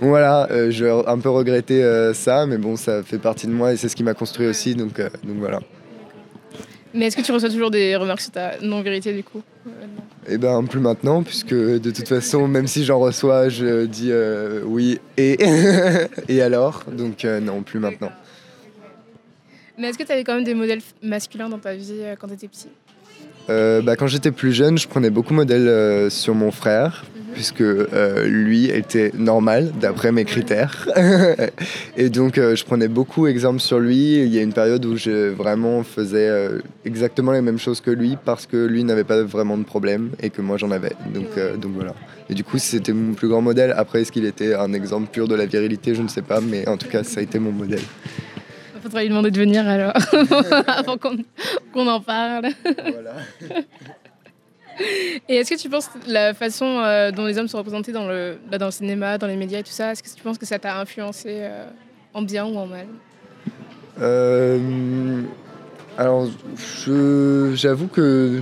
Voilà, 0.00 0.46
euh, 0.50 0.70
je 0.70 0.84
vais 0.84 0.90
un 1.06 1.18
peu 1.18 1.30
regretter 1.30 1.82
euh, 1.82 2.12
ça, 2.12 2.44
mais 2.46 2.58
bon, 2.58 2.76
ça 2.76 3.02
fait 3.02 3.18
partie 3.18 3.46
de 3.46 3.52
moi 3.52 3.72
et 3.72 3.76
c'est 3.76 3.88
ce 3.88 3.96
qui 3.96 4.02
m'a 4.02 4.12
construit 4.12 4.46
aussi, 4.46 4.74
donc, 4.74 5.00
euh, 5.00 5.08
donc 5.24 5.36
voilà. 5.38 5.60
Mais 6.96 7.06
est-ce 7.06 7.16
que 7.16 7.22
tu 7.22 7.32
reçois 7.32 7.50
toujours 7.50 7.70
des 7.70 7.94
remarques 7.96 8.22
sur 8.22 8.32
ta 8.32 8.58
non-vérité 8.60 9.12
du 9.12 9.22
coup 9.22 9.42
Eh 10.26 10.38
ben 10.38 10.64
plus 10.64 10.80
maintenant, 10.80 11.22
puisque 11.22 11.54
de 11.54 11.90
toute 11.90 12.08
façon, 12.08 12.48
même 12.48 12.66
si 12.66 12.84
j'en 12.84 12.98
reçois, 12.98 13.48
je 13.48 13.84
dis 13.86 14.12
oui 14.64 14.98
et 15.16 15.36
et 16.28 16.42
alors, 16.42 16.84
donc 16.90 17.24
non, 17.24 17.62
plus 17.62 17.78
maintenant. 17.78 18.10
Mais 19.78 19.88
est-ce 19.88 19.98
que 19.98 20.04
tu 20.04 20.12
avais 20.12 20.24
quand 20.24 20.34
même 20.34 20.44
des 20.44 20.54
modèles 20.54 20.80
masculins 21.02 21.50
dans 21.50 21.58
ta 21.58 21.74
vie 21.74 22.00
quand 22.18 22.28
tu 22.28 22.34
étais 22.34 22.48
petit? 22.48 22.68
Bah, 23.48 23.96
Quand 23.96 24.06
j'étais 24.06 24.32
plus 24.32 24.52
jeune, 24.52 24.78
je 24.78 24.88
prenais 24.88 25.10
beaucoup 25.10 25.34
modèle 25.34 26.10
sur 26.10 26.34
mon 26.34 26.50
frère 26.50 27.04
puisque 27.36 27.60
euh, 27.60 28.26
lui 28.26 28.70
était 28.70 29.12
normal 29.14 29.70
d'après 29.78 30.10
mes 30.10 30.24
critères. 30.24 30.88
et 31.98 32.08
donc 32.08 32.38
euh, 32.38 32.56
je 32.56 32.64
prenais 32.64 32.88
beaucoup 32.88 33.26
exemple 33.26 33.60
sur 33.60 33.78
lui. 33.78 34.16
Il 34.22 34.34
y 34.34 34.38
a 34.38 34.42
une 34.42 34.54
période 34.54 34.82
où 34.86 34.96
je 34.96 35.28
vraiment 35.28 35.82
faisais 35.82 36.28
euh, 36.30 36.60
exactement 36.86 37.32
les 37.32 37.42
mêmes 37.42 37.58
choses 37.58 37.82
que 37.82 37.90
lui 37.90 38.16
parce 38.24 38.46
que 38.46 38.56
lui 38.56 38.84
n'avait 38.84 39.04
pas 39.04 39.22
vraiment 39.22 39.58
de 39.58 39.64
problème 39.64 40.12
et 40.22 40.30
que 40.30 40.40
moi 40.40 40.56
j'en 40.56 40.70
avais. 40.70 40.92
Donc, 41.14 41.28
donc 41.60 41.72
voilà. 41.74 41.94
Et 42.30 42.34
du 42.34 42.42
coup 42.42 42.56
c'était 42.56 42.94
mon 42.94 43.12
plus 43.12 43.28
grand 43.28 43.42
modèle. 43.42 43.74
Après 43.76 44.00
est-ce 44.00 44.12
qu'il 44.12 44.24
était 44.24 44.54
un 44.54 44.72
exemple 44.72 45.08
pur 45.12 45.28
de 45.28 45.34
la 45.34 45.44
virilité? 45.44 45.94
Je 45.94 46.00
ne 46.00 46.08
sais 46.08 46.22
pas, 46.22 46.40
mais 46.40 46.66
en 46.66 46.78
tout 46.78 46.88
cas 46.88 47.04
ça 47.04 47.20
a 47.20 47.22
été 47.22 47.38
mon 47.38 47.52
modèle. 47.52 47.84
Faudrait 48.86 49.02
lui 49.02 49.08
demander 49.08 49.32
de 49.32 49.38
venir 49.40 49.66
alors, 49.66 49.92
avant 50.68 50.96
qu'on 50.96 51.88
en 51.88 52.00
parle. 52.00 52.50
Voilà. 52.64 53.14
Et 55.28 55.36
est-ce 55.36 55.50
que 55.50 55.60
tu 55.60 55.68
penses 55.68 55.90
la 56.06 56.34
façon 56.34 56.66
euh, 56.66 57.10
dont 57.10 57.24
les 57.24 57.36
hommes 57.36 57.48
sont 57.48 57.58
représentés 57.58 57.90
dans 57.90 58.06
le, 58.06 58.38
bah, 58.48 58.58
dans 58.58 58.66
le 58.66 58.70
cinéma, 58.70 59.18
dans 59.18 59.26
les 59.26 59.34
médias 59.34 59.58
et 59.58 59.62
tout 59.64 59.72
ça, 59.72 59.90
est-ce 59.90 60.04
que 60.04 60.08
tu 60.08 60.22
penses 60.22 60.38
que 60.38 60.46
ça 60.46 60.60
t'a 60.60 60.78
influencé 60.78 61.38
euh, 61.40 61.66
en 62.14 62.22
bien 62.22 62.46
ou 62.46 62.56
en 62.56 62.66
mal? 62.66 62.86
Euh, 64.00 65.22
Alors, 65.98 66.28
j'avoue 67.54 67.88
que 67.88 68.40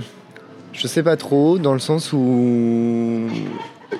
je 0.73 0.87
sais 0.87 1.01
pas 1.01 1.17
trop, 1.17 1.57
dans 1.57 1.73
le 1.73 1.79
sens 1.79 2.13
où 2.13 3.27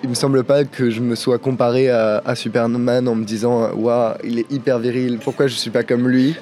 il 0.04 0.10
me 0.10 0.16
semble 0.16 0.44
pas 0.44 0.64
que 0.64 0.90
je 0.90 1.02
me 1.02 1.16
sois 1.16 1.38
comparé 1.38 1.90
à, 1.90 2.36
Superman 2.36 3.08
en 3.08 3.16
me 3.16 3.26
disant 3.26 3.72
Waouh, 3.74 4.16
il 4.24 4.40
est 4.40 4.52
hyper 4.52 4.80
viril, 4.80 5.20
pourquoi 5.24 5.48
je 5.48 5.56
suis 5.56 5.72
pas 5.72 5.84
comme 5.84 6.08
lui? 6.08 6.36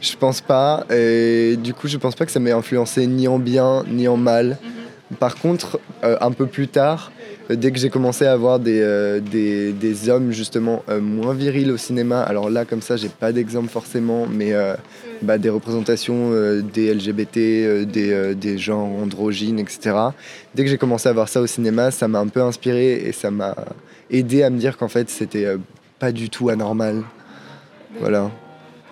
Je 0.00 0.16
pense 0.16 0.40
pas, 0.40 0.86
et 0.90 1.56
du 1.56 1.74
coup, 1.74 1.88
je 1.88 1.96
pense 1.96 2.14
pas 2.14 2.24
que 2.24 2.30
ça 2.30 2.38
m'ait 2.38 2.52
influencé 2.52 3.06
ni 3.08 3.26
en 3.26 3.40
bien 3.40 3.82
ni 3.88 4.06
en 4.06 4.16
mal. 4.16 4.58
Mhm. 4.62 5.16
Par 5.16 5.34
contre, 5.34 5.80
euh, 6.04 6.16
un 6.20 6.30
peu 6.30 6.46
plus 6.46 6.68
tard, 6.68 7.10
dès 7.48 7.72
que 7.72 7.78
j'ai 7.78 7.90
commencé 7.90 8.26
à 8.26 8.32
avoir 8.32 8.58
des, 8.58 8.80
euh, 8.80 9.20
des, 9.20 10.08
hommes 10.08 10.32
justement 10.32 10.82
moins 11.00 11.34
virils 11.34 11.70
au 11.70 11.76
cinéma, 11.76 12.22
alors 12.22 12.50
là 12.50 12.64
comme 12.64 12.82
ça 12.82 12.96
j'ai 12.96 13.08
pas 13.08 13.32
d'exemple 13.32 13.68
forcément, 13.68 14.26
mais 14.26 14.52
bah, 15.22 15.38
des 15.38 15.48
représentations 15.48 16.30
des 16.62 16.94
LGBT, 16.94 17.84
des, 17.86 18.34
des 18.34 18.58
genres 18.58 18.88
androgynes, 19.02 19.58
etc. 19.58 19.96
Dès 20.54 20.64
que 20.64 20.70
j'ai 20.70 20.78
commencé 20.78 21.08
à 21.08 21.12
voir 21.12 21.28
ça 21.28 21.40
au 21.40 21.46
cinéma, 21.46 21.90
ça 21.90 22.08
m'a 22.08 22.20
un 22.20 22.28
peu 22.28 22.42
inspiré 22.42 22.92
et 22.92 23.12
ça 23.12 23.30
m'a 23.30 23.54
aidé 24.10 24.42
à 24.42 24.50
me 24.50 24.58
dire 24.58 24.76
qu'en 24.76 24.88
fait 24.88 25.10
c'était 25.10 25.46
pas 25.98 26.12
du 26.12 26.30
tout 26.30 26.48
anormal. 26.48 27.02
Voilà. 28.00 28.30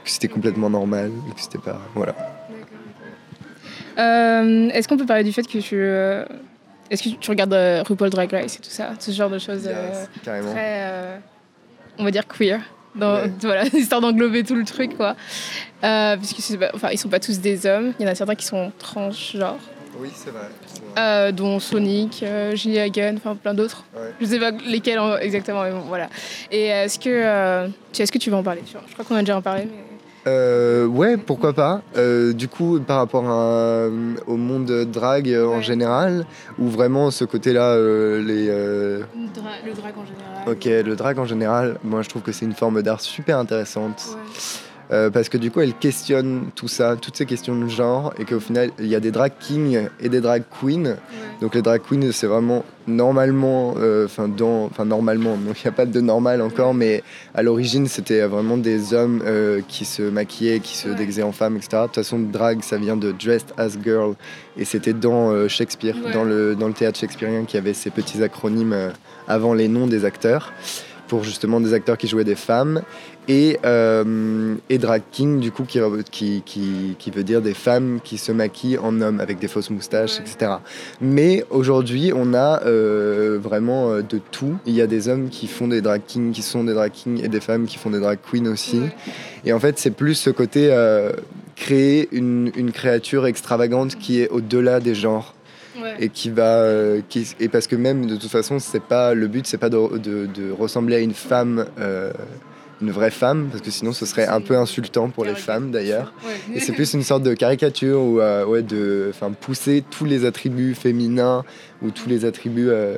Que 0.04 0.10
c'était 0.10 0.28
complètement 0.28 0.70
normal, 0.70 1.10
que 1.34 1.40
c'était 1.40 1.58
pas. 1.58 1.80
Voilà. 1.94 2.14
Euh, 3.98 4.68
est-ce 4.70 4.88
qu'on 4.88 4.96
peut 4.96 5.06
parler 5.06 5.25
du 5.25 5.32
fait 5.32 5.46
que 5.46 5.58
tu. 5.58 5.76
Euh, 6.87 6.90
est-ce 6.90 7.02
que 7.02 7.09
tu 7.09 7.31
regardes 7.31 7.52
euh, 7.52 7.83
RuPaul 7.83 8.11
Drag 8.11 8.31
Race 8.31 8.57
et 8.57 8.61
tout 8.61 8.71
ça 8.71 8.90
Ce 8.99 9.11
genre 9.11 9.31
de 9.31 9.38
choses 9.38 9.69
très. 10.23 11.21
on 11.99 12.05
va 12.05 12.11
dire 12.11 12.26
queer. 12.26 12.61
Dans, 12.95 13.21
voilà, 13.43 13.64
histoire 13.66 14.00
d'englober 14.00 14.43
tout 14.43 14.55
le 14.55 14.64
truc, 14.64 14.97
quoi. 14.97 15.16
puisque 15.81 16.59
enfin, 16.75 16.88
ils 16.93 16.99
sont 16.99 17.09
pas 17.09 17.21
tous 17.21 17.40
des 17.40 17.66
hommes. 17.66 17.93
Il 17.99 18.07
y 18.07 18.09
en 18.09 18.12
a 18.12 18.14
certains 18.14 18.35
qui 18.35 18.47
sont 18.47 18.73
transgenres. 18.78 19.59
Oui, 19.99 20.11
c'est 20.14 20.31
vrai. 20.31 21.33
dont 21.33 21.59
Sonic, 21.59 22.25
Gilly 22.55 22.78
Hagen, 22.78 23.14
enfin 23.16 23.35
plein 23.35 23.55
d'autres. 23.55 23.85
Je 24.21 24.26
sais 24.26 24.38
pas 24.38 24.50
lesquels 24.50 25.00
exactement, 25.21 25.62
mais 25.62 25.71
bon, 25.71 25.81
voilà. 25.81 26.09
Et 26.50 26.66
est-ce 26.66 26.99
que, 26.99 27.69
est-ce 27.99 28.12
que 28.12 28.19
tu 28.19 28.31
veux 28.31 28.37
en 28.37 28.43
parler? 28.43 28.62
Je 28.66 28.93
crois 28.93 29.05
qu'on 29.05 29.14
a 29.16 29.21
déjà 29.21 29.37
en 29.37 29.43
parlé, 29.43 29.64
mais 29.64 29.96
euh, 30.26 30.87
ouais, 30.87 31.16
pourquoi 31.16 31.52
pas. 31.52 31.83
Euh, 31.97 32.33
du 32.33 32.49
coup, 32.49 32.80
par 32.80 32.99
rapport 32.99 33.25
au 34.26 34.37
monde 34.37 34.71
drag 34.90 35.33
en 35.35 35.61
général, 35.61 36.26
ou 36.59 36.68
vraiment 36.68 37.11
ce 37.11 37.25
côté-là, 37.25 37.71
euh, 37.71 38.23
les. 38.23 38.47
le 38.47 39.73
drag 39.75 39.95
en 39.97 40.04
général. 40.04 40.49
Ok, 40.49 40.64
le 40.64 40.97
drag 40.97 41.18
en 41.18 41.25
général, 41.25 41.78
moi 41.85 42.02
je 42.02 42.09
trouve 42.09 42.23
que 42.23 42.33
c'est 42.33 42.45
une 42.45 42.54
forme 42.54 42.83
d'art 42.83 43.00
super 43.00 43.38
intéressante. 43.38 44.16
Euh, 44.93 45.11
parce 45.11 45.28
que 45.28 45.37
du 45.37 45.50
coup, 45.50 45.61
elle 45.61 45.75
questionne 45.75 46.50
tout 46.55 46.69
ça, 46.69 46.97
toutes 46.97 47.16
ces 47.16 47.26
questions 47.26 47.59
de 47.59 47.69
genre, 47.69 48.14
et 48.19 48.25
qu'au 48.25 48.38
final, 48.38 48.71
il 48.78 48.87
y 48.87 48.95
a 48.95 49.00
des 49.00 49.11
drag 49.11 49.33
kings 49.38 49.88
et 50.00 50.09
des 50.09 50.21
drag 50.21 50.45
queens. 50.61 50.97
Donc 51.40 51.55
les 51.55 51.62
drag 51.62 51.83
queens, 51.83 52.12
c'est 52.12 52.26
vraiment 52.26 52.64
normalement, 52.87 53.75
euh, 53.78 54.05
enfin 54.05 54.31
enfin 54.40 54.85
normalement, 54.85 55.37
donc 55.37 55.61
il 55.61 55.66
n'y 55.66 55.69
a 55.69 55.73
pas 55.73 55.87
de 55.87 56.00
normal 56.00 56.40
encore, 56.40 56.73
mais 56.73 57.02
à 57.35 57.43
l'origine, 57.43 57.88
c'était 57.88 58.21
vraiment 58.26 58.57
des 58.57 58.95
hommes 58.95 59.23
euh, 59.26 59.61
qui 59.66 59.85
se 59.85 60.02
maquillaient, 60.02 60.61
qui 60.61 60.76
se 60.76 60.88
déguisaient 60.88 61.25
en 61.25 61.33
femmes, 61.33 61.57
etc. 61.57 61.78
De 61.78 61.87
toute 61.87 61.97
façon, 61.97 62.21
drag, 62.21 62.62
ça 62.62 62.76
vient 62.76 62.97
de 62.97 63.11
dressed 63.11 63.52
as 63.57 63.76
girl, 63.83 64.14
et 64.57 64.64
c'était 64.64 64.93
dans 64.93 65.49
Shakespeare, 65.49 65.97
dans, 66.12 66.25
le, 66.25 66.55
dans 66.55 66.69
le 66.69 66.75
théâtre 66.75 66.99
shakespearien, 66.99 67.45
qui 67.45 67.57
avait 67.57 67.75
ces 67.75 67.90
petits 67.90 68.23
acronymes 68.23 68.93
avant 69.26 69.52
les 69.52 69.66
noms 69.66 69.88
des 69.88 70.05
acteurs 70.05 70.52
pour 71.07 71.25
justement 71.25 71.61
des 71.61 71.73
acteurs 71.73 71.97
qui 71.97 72.09
jouaient 72.09 72.25
des 72.25 72.35
femmes 72.35 72.83
et, 73.28 73.59
euh, 73.64 74.54
et 74.71 74.78
drag 74.78 75.02
king 75.11 75.40
du 75.40 75.50
coup 75.50 75.64
qui, 75.64 75.80
qui, 76.45 76.97
qui, 76.99 77.11
veut 77.11 77.25
dire 77.25 77.42
des 77.42 77.54
femmes 77.54 77.99
qui 78.02 78.18
se 78.18 78.30
maquillent 78.30 78.78
en 78.78 79.00
hommes 79.00 79.21
avec 79.21 79.38
des 79.38 79.49
fausses 79.49 79.71
moustaches 79.71 80.21
etc 80.21 80.54
mais 81.00 81.45
aujourd'hui 81.50 82.12
on 82.14 82.35
a 82.35 82.62
euh, 82.64 83.38
vraiment 83.42 83.90
euh, 83.90 84.02
de 84.02 84.21
tout. 84.30 84.56
Il 84.66 84.75
y 84.75 84.83
a 84.83 84.87
des 84.87 85.09
hommes 85.09 85.28
qui 85.28 85.47
font 85.49 85.68
des 85.68 85.80
drag 85.80 86.02
kings 86.06 86.33
qui 86.33 86.42
sont 86.42 86.64
des 86.64 86.75
drag 86.75 86.92
kings 86.92 87.25
et 87.25 87.28
des 87.28 87.40
femmes 87.40 87.66
qui 87.66 87.78
font 87.78 87.90
des 87.90 88.00
drag 88.00 88.18
queens 88.30 88.47
aussi. 88.47 88.80
Et 89.45 89.52
en 89.52 89.61
fait 89.61 89.78
c'est 89.78 89.90
plus 89.90 90.14
ce 90.14 90.30
côté 90.30 90.75
créer 91.56 92.09
une, 92.12 92.52
une, 92.56 92.71
créature 92.71 93.26
extravagante 93.26 93.97
qui 93.97 94.21
est 94.21 94.28
au-delà 94.28 94.80
des 94.80 94.95
genres. 94.95 95.35
Et 95.99 96.09
qui 96.09 96.30
va 96.30 96.64
qui, 97.09 97.35
et 97.38 97.49
parce 97.49 97.66
que 97.66 97.76
même 97.76 98.06
de 98.06 98.16
toute 98.16 98.30
façon 98.30 98.59
c'est 98.59 98.83
pas 98.83 99.12
le 99.12 99.28
but 99.28 99.47
c'est 99.47 99.59
pas 99.59 99.68
de, 99.68 99.99
de, 99.99 100.26
de, 100.26 100.50
ressembler 100.50 100.97
à 100.97 101.00
une 101.00 101.12
femme 101.12 101.66
une 102.83 102.90
vraie 102.90 103.11
femme, 103.11 103.49
parce 103.50 103.62
que 103.62 103.71
sinon 103.71 103.92
ce 103.92 104.04
serait 104.04 104.26
un 104.26 104.40
peu 104.40 104.56
insultant 104.56 105.09
pour 105.09 105.25
les 105.25 105.35
femmes 105.35 105.71
d'ailleurs. 105.71 106.12
Et 106.54 106.61
c'est 106.61 106.73
plus 106.73 106.92
une 106.95 107.02
sorte 107.02 107.23
de 107.23 107.35
caricature 107.35 108.00
ou 108.00 108.21
euh, 108.21 108.45
ouais, 108.45 108.62
de 108.62 109.12
pousser 109.40 109.83
tous 109.90 110.04
les 110.04 110.25
attributs 110.25 110.75
féminins 110.75 111.45
ou 111.83 111.90
tous 111.90 112.09
les 112.09 112.26
attributs, 112.26 112.68
euh, 112.68 112.97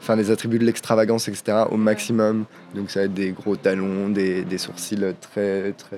enfin 0.00 0.14
les 0.16 0.30
attributs 0.30 0.58
de 0.58 0.64
l'extravagance, 0.64 1.28
etc. 1.28 1.64
au 1.70 1.76
maximum. 1.76 2.44
Donc 2.74 2.90
ça 2.90 3.00
va 3.00 3.06
être 3.06 3.14
des 3.14 3.30
gros 3.30 3.56
talons, 3.56 4.10
des, 4.10 4.42
des 4.42 4.58
sourcils 4.58 5.14
très, 5.20 5.72
très, 5.72 5.96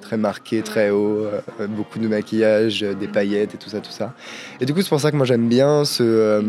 très 0.00 0.16
marqués, 0.16 0.62
très 0.62 0.90
hauts, 0.90 1.24
euh, 1.24 1.66
beaucoup 1.66 1.98
de 1.98 2.06
maquillage, 2.06 2.82
des 2.82 3.08
paillettes 3.08 3.54
et 3.54 3.58
tout 3.58 3.70
ça, 3.70 3.80
tout 3.80 3.90
ça. 3.90 4.14
Et 4.60 4.66
du 4.66 4.72
coup 4.72 4.82
c'est 4.82 4.88
pour 4.88 5.00
ça 5.00 5.10
que 5.10 5.16
moi 5.16 5.26
j'aime 5.26 5.48
bien 5.48 5.84
ce, 5.84 6.42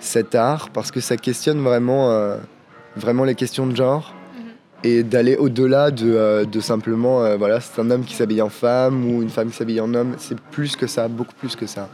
cet 0.00 0.34
art, 0.34 0.70
parce 0.70 0.90
que 0.90 0.98
ça 0.98 1.16
questionne 1.16 1.62
vraiment, 1.62 2.36
vraiment 2.96 3.22
les 3.22 3.36
questions 3.36 3.68
de 3.68 3.76
genre 3.76 4.16
et 4.84 5.02
d'aller 5.02 5.36
au-delà 5.36 5.90
de, 5.90 6.12
euh, 6.12 6.44
de, 6.44 6.60
simplement, 6.60 7.24
euh, 7.24 7.36
voilà, 7.36 7.60
c'est 7.60 7.80
un 7.80 7.90
homme 7.90 8.04
qui 8.04 8.14
s'habille 8.14 8.42
en 8.42 8.48
femme 8.48 9.08
ou 9.08 9.22
une 9.22 9.30
femme 9.30 9.50
qui 9.50 9.56
s'habille 9.56 9.80
en 9.80 9.94
homme, 9.94 10.14
c'est 10.18 10.38
plus 10.38 10.76
que 10.76 10.86
ça, 10.86 11.08
beaucoup 11.08 11.34
plus 11.34 11.56
que 11.56 11.66
ça. 11.66 11.88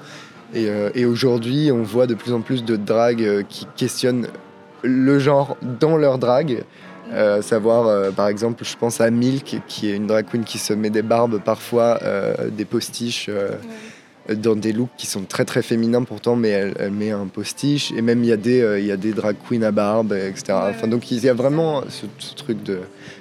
Et, 0.54 0.68
euh, 0.68 0.90
et 0.94 1.04
aujourd'hui, 1.04 1.70
on 1.72 1.82
voit 1.82 2.06
de 2.06 2.14
plus 2.14 2.32
en 2.32 2.40
plus 2.40 2.64
de 2.64 2.76
dragues 2.76 3.44
qui 3.48 3.66
questionnent 3.76 4.28
le 4.82 5.18
genre 5.18 5.56
dans 5.80 5.96
leur 5.96 6.18
drague. 6.18 6.62
savoir, 7.40 8.12
par 8.12 8.28
exemple, 8.28 8.64
je 8.64 8.76
pense 8.76 9.00
à 9.00 9.10
Milk, 9.10 9.60
qui 9.66 9.90
est 9.90 9.96
une 9.96 10.06
drag 10.06 10.26
queen 10.30 10.44
qui 10.44 10.58
se 10.58 10.72
met 10.72 10.90
des 10.90 11.02
barbes 11.02 11.40
parfois, 11.44 11.98
des 12.50 12.64
postiches 12.64 13.28
dans 14.34 14.56
des 14.56 14.72
looks 14.72 14.90
qui 14.96 15.06
sont 15.06 15.22
très 15.22 15.44
très 15.44 15.62
féminins 15.62 16.02
pourtant, 16.04 16.36
mais 16.36 16.48
elle, 16.50 16.90
met 16.90 17.10
un 17.10 17.26
postiche. 17.26 17.92
Et 17.92 18.02
même 18.02 18.22
il 18.22 18.28
y, 18.28 18.32
a 18.32 18.36
des, 18.36 18.60
euh, 18.60 18.80
il 18.80 18.86
y 18.86 18.92
a 18.92 18.96
des 18.96 19.12
drag 19.12 19.36
queens 19.48 19.62
à 19.62 19.70
barbe, 19.70 20.12
etc. 20.12 20.58
Enfin, 20.70 20.86
donc 20.86 21.10
il 21.10 21.22
y 21.22 21.28
a 21.28 21.34
vraiment 21.34 21.82
ce, 21.88 22.06
truc 22.34 22.62
de. 22.62 22.80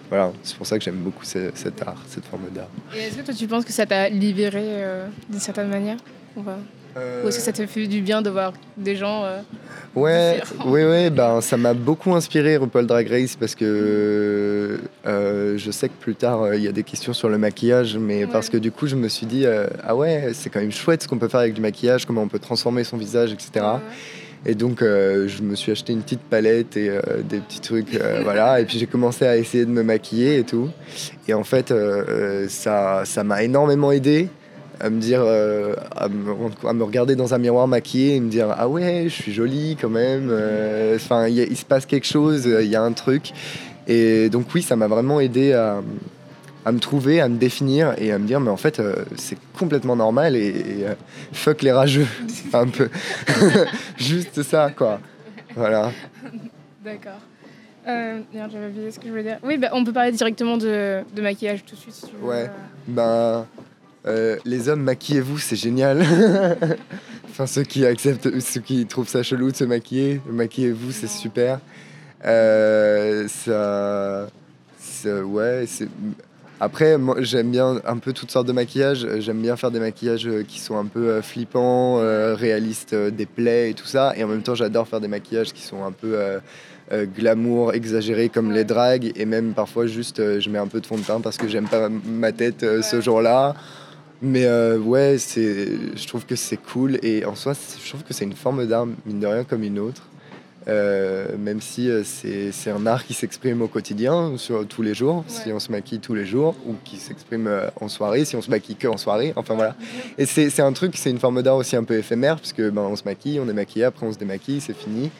Voilà, 0.09 0.31
c'est 0.43 0.55
pour 0.55 0.65
ça 0.65 0.77
que 0.77 0.83
j'aime 0.83 0.95
beaucoup 0.95 1.25
cet 1.25 1.81
art, 1.81 2.01
cette 2.07 2.25
forme 2.25 2.43
d'art. 2.53 2.69
Et 2.95 2.99
est-ce 2.99 3.17
que 3.17 3.21
toi 3.23 3.33
tu 3.33 3.47
penses 3.47 3.65
que 3.65 3.73
ça 3.73 3.85
t'a 3.85 4.09
libéré 4.09 4.63
euh, 4.63 5.07
d'une 5.29 5.39
certaine 5.39 5.69
manière? 5.69 5.97
Ou 7.23 7.27
est-ce 7.27 7.37
que 7.37 7.43
ça 7.43 7.51
te 7.51 7.65
fait 7.65 7.87
du 7.87 8.01
bien 8.01 8.21
de 8.21 8.29
voir 8.29 8.53
des 8.77 8.95
gens 8.95 9.23
euh, 9.23 9.39
Ouais, 9.95 10.41
oui, 10.65 10.83
oui, 10.83 11.09
ben, 11.09 11.41
ça 11.41 11.57
m'a 11.57 11.73
beaucoup 11.73 12.13
inspiré 12.13 12.57
RuPaul 12.57 12.85
Drag 12.85 13.07
Race 13.09 13.35
parce 13.35 13.55
que 13.55 14.79
euh, 15.05 15.57
je 15.57 15.71
sais 15.71 15.89
que 15.89 15.93
plus 15.99 16.15
tard 16.15 16.43
euh, 16.43 16.55
il 16.55 16.63
y 16.63 16.67
a 16.67 16.71
des 16.71 16.83
questions 16.83 17.13
sur 17.13 17.29
le 17.29 17.37
maquillage, 17.37 17.97
mais 17.97 18.27
parce 18.27 18.49
que 18.49 18.57
du 18.57 18.71
coup 18.71 18.87
je 18.87 18.95
me 18.95 19.07
suis 19.07 19.25
dit 19.25 19.45
ah 19.83 19.95
ouais, 19.95 20.31
c'est 20.33 20.49
quand 20.49 20.59
même 20.59 20.71
chouette 20.71 21.03
ce 21.03 21.07
qu'on 21.07 21.17
peut 21.17 21.27
faire 21.27 21.41
avec 21.41 21.53
du 21.53 21.61
maquillage, 21.61 22.05
comment 22.05 22.21
on 22.21 22.27
peut 22.27 22.39
transformer 22.39 22.83
son 22.83 22.97
visage, 22.97 23.33
etc. 23.33 23.65
Et 24.45 24.55
donc, 24.55 24.81
je 24.81 25.41
me 25.41 25.55
suis 25.55 25.71
acheté 25.71 25.91
une 25.91 26.03
petite 26.03 26.21
palette 26.21 26.77
et 26.77 26.91
des 27.27 27.39
petits 27.39 27.59
trucs, 27.59 27.99
voilà. 28.23 28.61
Et 28.61 28.65
puis, 28.65 28.77
j'ai 28.77 28.85
commencé 28.85 29.25
à 29.25 29.35
essayer 29.35 29.65
de 29.65 29.71
me 29.71 29.83
maquiller 29.83 30.37
et 30.37 30.43
tout. 30.43 30.69
Et 31.27 31.33
en 31.33 31.43
fait, 31.43 31.73
ça, 32.47 33.01
ça 33.03 33.23
m'a 33.23 33.43
énormément 33.43 33.91
aidé 33.91 34.29
à 34.79 34.89
me 34.89 34.99
dire, 34.99 35.21
euh, 35.23 35.75
à, 35.95 36.07
me, 36.07 36.83
regarder 36.83 37.15
dans 37.15 37.33
un 37.33 37.37
miroir 37.37 37.67
maquillé 37.67 38.15
et 38.15 38.19
me 38.19 38.29
dire 38.29 38.53
ah 38.57 38.67
ouais, 38.67 39.05
je 39.05 39.21
suis 39.21 39.33
jolie 39.33 39.77
quand 39.79 39.89
même. 39.89 40.29
Euh, 40.31 40.95
enfin, 40.95 41.27
il 41.27 41.57
se 41.57 41.65
passe 41.65 41.85
quelque 41.85 42.07
chose, 42.07 42.45
il 42.45 42.67
y 42.67 42.75
a 42.75 42.81
un 42.81 42.93
truc. 42.93 43.33
Et 43.87 44.29
donc 44.29 44.47
oui, 44.53 44.61
ça 44.61 44.75
m'a 44.75 44.87
vraiment 44.87 45.19
aidé 45.19 45.53
à, 45.53 45.81
à 46.65 46.71
me 46.71 46.79
trouver, 46.79 47.21
à 47.21 47.29
me 47.29 47.37
définir 47.37 47.93
et 47.97 48.11
à 48.11 48.19
me 48.19 48.27
dire, 48.27 48.39
mais 48.39 48.49
en 48.49 48.57
fait, 48.57 48.81
c'est 49.15 49.37
complètement 49.57 49.95
normal 49.95 50.35
et, 50.35 50.85
fuck 51.31 51.61
les 51.61 51.71
rageux, 51.71 52.07
un 52.53 52.67
peu. 52.67 52.89
Juste 53.97 54.43
ça, 54.43 54.71
quoi. 54.71 54.99
Voilà. 55.55 55.91
D'accord. 56.83 57.19
Euh, 57.87 58.19
j'avais 58.33 58.67
oublié 58.67 58.91
ce 58.91 58.99
que 58.99 59.05
je 59.05 59.11
voulais 59.11 59.23
dire. 59.23 59.39
Oui, 59.43 59.57
bah, 59.57 59.69
on 59.71 59.83
peut 59.83 59.93
parler 59.93 60.11
directement 60.11 60.57
de, 60.57 61.03
de, 61.15 61.21
maquillage 61.21 61.63
tout 61.63 61.75
de 61.75 61.79
suite 61.79 61.93
si 61.93 62.07
tu 62.07 62.15
veux. 62.19 62.27
Ouais, 62.27 62.49
ben. 62.87 63.45
Les 64.45 64.69
hommes, 64.69 64.83
maquillez-vous, 64.83 65.37
c'est 65.37 65.55
génial. 65.55 66.01
enfin, 67.29 67.47
ceux 67.47 67.63
qui 67.63 67.85
acceptent, 67.85 68.39
ceux 68.39 68.61
qui 68.61 68.85
trouvent 68.85 69.07
ça 69.07 69.23
chelou 69.23 69.51
de 69.51 69.55
se 69.55 69.63
maquiller, 69.63 70.21
maquillez-vous, 70.29 70.91
c'est 70.91 71.09
super. 71.09 71.59
Euh, 72.25 73.27
ça, 73.27 74.27
ça, 74.79 75.23
ouais, 75.23 75.65
c'est. 75.67 75.87
Après, 76.59 76.97
moi, 76.97 77.17
j'aime 77.19 77.51
bien 77.51 77.79
un 77.85 77.97
peu 77.97 78.13
toutes 78.13 78.31
sortes 78.31 78.47
de 78.47 78.53
maquillages. 78.53 79.07
J'aime 79.19 79.41
bien 79.41 79.55
faire 79.55 79.69
des 79.69 79.79
maquillages 79.79 80.27
qui 80.47 80.59
sont 80.59 80.75
un 80.75 80.85
peu 80.85 81.21
flippants, 81.21 81.97
réalistes, 82.35 82.95
des 82.95 83.27
plaies 83.27 83.69
et 83.69 83.73
tout 83.75 83.85
ça. 83.85 84.13
Et 84.17 84.23
en 84.23 84.27
même 84.27 84.41
temps, 84.41 84.55
j'adore 84.55 84.87
faire 84.87 84.99
des 84.99 85.07
maquillages 85.07 85.53
qui 85.53 85.61
sont 85.61 85.83
un 85.83 85.91
peu 85.91 86.17
euh, 86.93 87.05
glamour 87.05 87.73
exagéré 87.73 88.29
comme 88.29 88.53
les 88.53 88.63
dragues 88.63 89.11
et 89.17 89.25
même 89.25 89.51
parfois 89.53 89.87
juste 89.87 90.21
euh, 90.21 90.39
je 90.39 90.49
mets 90.49 90.57
un 90.57 90.67
peu 90.67 90.79
de 90.79 90.85
fond 90.85 90.95
de 90.95 91.01
teint 91.01 91.19
parce 91.19 91.35
que 91.35 91.49
j'aime 91.49 91.67
pas 91.67 91.89
ma 91.89 92.31
tête 92.31 92.63
euh, 92.63 92.81
ce 92.81 93.01
jour-là. 93.01 93.55
Mais 94.21 94.47
ouais, 94.77 95.17
c'est, 95.19 95.67
je 95.95 96.07
trouve 96.07 96.25
que 96.25 96.35
c'est 96.35 96.57
cool 96.57 96.97
et 97.03 97.25
en 97.25 97.35
soi, 97.35 97.53
je 97.53 97.89
trouve 97.89 98.03
que 98.03 98.13
c'est 98.13 98.25
une 98.25 98.33
forme 98.33 98.65
d'art, 98.65 98.87
mine 99.05 99.19
de 99.19 99.27
rien, 99.27 99.43
comme 99.43 99.63
une 99.63 99.79
autre. 99.79 100.03
même 100.67 101.61
si 101.61 101.89
c'est, 102.03 102.51
c'est 102.51 102.71
un 102.71 102.85
art 102.87 103.05
qui 103.05 103.13
s'exprime 103.13 103.61
au 103.61 103.67
quotidien, 103.67 104.33
sur 104.37 104.67
tous 104.67 104.81
les 104.81 104.95
jours, 104.95 105.23
si 105.27 105.51
on 105.51 105.59
se 105.59 105.71
maquille 105.71 105.99
tous 105.99 106.15
les 106.15 106.25
jours, 106.25 106.55
ou 106.65 106.73
qui 106.83 106.97
s'exprime 106.97 107.49
en 107.79 107.87
soirée, 107.87 108.25
si 108.25 108.35
on 108.35 108.41
se 108.41 108.49
maquille 108.49 108.75
que 108.75 108.87
en 108.87 108.97
soirée, 108.97 109.33
enfin 109.35 109.53
voilà. 109.53 109.75
Et 110.17 110.25
c'est, 110.25 110.49
c'est 110.49 110.63
un 110.63 110.73
truc, 110.73 110.97
c'est 110.97 111.11
une 111.11 111.19
forme 111.19 111.43
d'art 111.43 111.57
aussi 111.57 111.75
un 111.75 111.83
peu 111.83 111.97
éphémère, 111.97 112.37
puisque 112.37 112.61
ben, 112.61 112.81
on 112.81 112.95
se 112.95 113.03
maquille, 113.03 113.39
on 113.39 113.47
est 113.47 113.53
maquillé, 113.53 113.85
après 113.85 114.05
on 114.05 114.11
se 114.11 114.17
démaquille, 114.17 114.61
c'est 114.61 114.75
fini. 114.75 115.11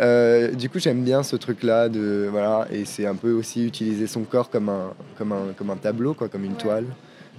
Euh, 0.00 0.50
du 0.50 0.68
coup, 0.68 0.78
j'aime 0.78 1.02
bien 1.02 1.22
ce 1.22 1.36
truc-là 1.36 1.88
de 1.88 2.28
voilà, 2.30 2.66
et 2.72 2.84
c'est 2.84 3.06
un 3.06 3.14
peu 3.14 3.32
aussi 3.32 3.64
utiliser 3.64 4.06
son 4.06 4.22
corps 4.22 4.50
comme 4.50 4.68
un 4.68 4.92
comme 5.16 5.32
un 5.32 5.52
comme 5.56 5.70
un 5.70 5.76
tableau, 5.76 6.14
quoi, 6.14 6.28
comme 6.28 6.44
une 6.44 6.56
toile. 6.56 6.86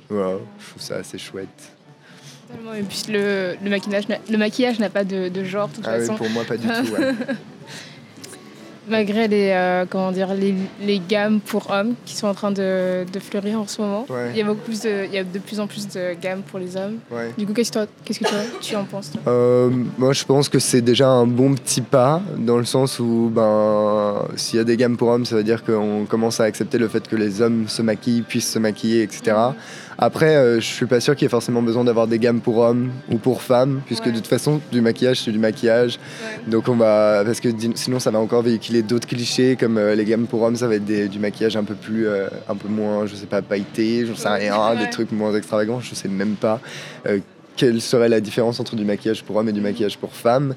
Voilà, 0.09 0.37
je 0.59 0.69
trouve 0.69 0.81
ça 0.81 0.95
assez 0.97 1.17
chouette. 1.17 1.71
Et 2.77 2.83
puis 2.83 3.03
le, 3.09 3.55
le 3.61 3.69
maquillage, 3.69 4.03
le 4.07 4.37
maquillage 4.37 4.79
n'a 4.79 4.89
pas 4.89 5.03
de, 5.03 5.29
de, 5.29 5.43
genre, 5.43 5.67
de 5.67 5.75
toute 5.75 5.87
ah 5.87 5.99
façon. 5.99 6.13
Oui, 6.13 6.17
pour 6.17 6.29
moi, 6.29 6.43
pas 6.43 6.57
du 6.57 6.67
tout. 6.67 6.93
Ouais. 6.93 7.13
malgré 8.89 9.27
les, 9.27 9.51
euh, 9.51 9.85
comment 9.89 10.11
dire, 10.11 10.33
les, 10.33 10.53
les, 10.81 10.99
gammes 10.99 11.39
pour 11.39 11.71
hommes 11.71 11.93
qui 12.05 12.15
sont 12.15 12.27
en 12.27 12.33
train 12.33 12.51
de, 12.51 13.05
de 13.11 13.19
fleurir 13.19 13.59
en 13.59 13.67
ce 13.67 13.81
moment. 13.81 14.05
Il, 14.31 14.37
y 14.37 14.41
a 14.41 14.45
beaucoup 14.45 14.61
plus 14.61 14.81
de, 14.81 15.05
il 15.05 15.13
y 15.13 15.17
a 15.17 15.23
de 15.23 15.39
plus 15.39 15.59
en 15.59 15.67
plus 15.67 15.87
de 15.87 16.15
gammes 16.21 16.41
pour 16.41 16.59
les 16.59 16.77
hommes. 16.77 16.97
Du 17.37 17.45
coup, 17.45 17.53
qu'est-ce 17.53 17.71
que, 17.71 17.87
qu'est-ce 18.03 18.19
que 18.19 18.25
toi, 18.25 18.37
tu 18.61 18.75
en 18.75 18.83
penses 18.83 19.11
euh, 19.27 19.69
Moi, 19.97 20.13
je 20.13 20.23
pense 20.23 20.49
que 20.49 20.59
c'est 20.59 20.81
déjà 20.81 21.07
un 21.07 21.25
bon 21.25 21.53
petit 21.55 21.81
pas, 21.81 22.21
dans 22.37 22.57
le 22.57 22.65
sens 22.65 22.99
où 22.99 23.31
ben, 23.33 24.25
s'il 24.35 24.57
y 24.57 24.61
a 24.61 24.63
des 24.63 24.77
gammes 24.77 24.97
pour 24.97 25.09
hommes, 25.09 25.25
ça 25.25 25.35
veut 25.35 25.43
dire 25.43 25.63
qu'on 25.63 26.05
commence 26.05 26.39
à 26.39 26.43
accepter 26.43 26.77
le 26.77 26.87
fait 26.87 27.07
que 27.07 27.15
les 27.15 27.41
hommes 27.41 27.67
se 27.67 27.81
maquillent, 27.81 28.21
puissent 28.21 28.51
se 28.51 28.59
maquiller, 28.59 29.03
etc. 29.03 29.35
Après, 29.97 30.35
euh, 30.35 30.59
je 30.59 30.65
suis 30.65 30.85
pas 30.85 30.99
sûr 30.99 31.15
qu'il 31.15 31.23
y 31.23 31.27
ait 31.27 31.29
forcément 31.29 31.61
besoin 31.61 31.85
d'avoir 31.85 32.07
des 32.07 32.19
gammes 32.19 32.41
pour 32.41 32.57
hommes 32.57 32.91
ou 33.09 33.17
pour 33.17 33.41
femmes, 33.41 33.81
puisque 33.85 34.07
de 34.07 34.15
toute 34.15 34.27
façon, 34.27 34.59
du 34.71 34.81
maquillage, 34.81 35.21
c'est 35.21 35.31
du 35.31 35.39
maquillage. 35.39 35.99
Donc 36.47 36.67
on 36.67 36.75
va, 36.75 37.23
parce 37.25 37.39
que 37.39 37.49
sinon, 37.75 37.99
ça 37.99 38.11
va 38.11 38.19
encore 38.19 38.41
véhiculer 38.41 38.74
d'autres 38.81 39.07
clichés, 39.07 39.55
comme 39.55 39.77
euh, 39.77 39.95
les 39.95 40.05
gammes 40.05 40.27
pour 40.27 40.41
hommes, 40.41 40.55
ça 40.55 40.67
va 40.67 40.75
être 40.75 40.85
du 40.85 41.19
maquillage 41.19 41.57
un 41.57 41.63
peu 41.63 41.75
plus, 41.75 42.07
euh, 42.07 42.27
un 42.49 42.55
peu 42.55 42.67
moins, 42.67 43.05
je 43.05 43.15
sais 43.15 43.25
pas, 43.25 43.41
pailleté, 43.41 44.05
j'en 44.05 44.15
sais 44.15 44.29
rien, 44.29 44.75
des 44.75 44.89
trucs 44.89 45.11
moins 45.11 45.35
extravagants, 45.35 45.79
je 45.79 45.95
sais 45.95 46.07
même 46.07 46.35
pas 46.35 46.59
quelle 47.55 47.81
serait 47.81 48.09
la 48.09 48.19
différence 48.19 48.59
entre 48.59 48.75
du 48.75 48.83
maquillage 48.83 49.23
pour 49.23 49.35
hommes 49.35 49.49
et 49.49 49.53
du 49.53 49.61
maquillage 49.61 49.97
pour 49.97 50.13
femmes. 50.13 50.55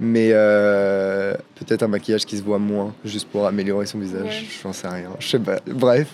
Mais 0.00 0.30
euh, 0.32 1.34
peut-être 1.54 1.84
un 1.84 1.88
maquillage 1.88 2.26
qui 2.26 2.36
se 2.36 2.42
voit 2.42 2.58
moins, 2.58 2.92
juste 3.04 3.28
pour 3.28 3.46
améliorer 3.46 3.86
son 3.86 3.98
visage. 4.00 4.46
Je 4.50 4.66
n'en 4.66 4.72
sais 4.72 4.88
rien. 4.88 5.10
Je 5.20 5.28
sais 5.28 5.38
pas. 5.38 5.60
Bref. 5.66 6.08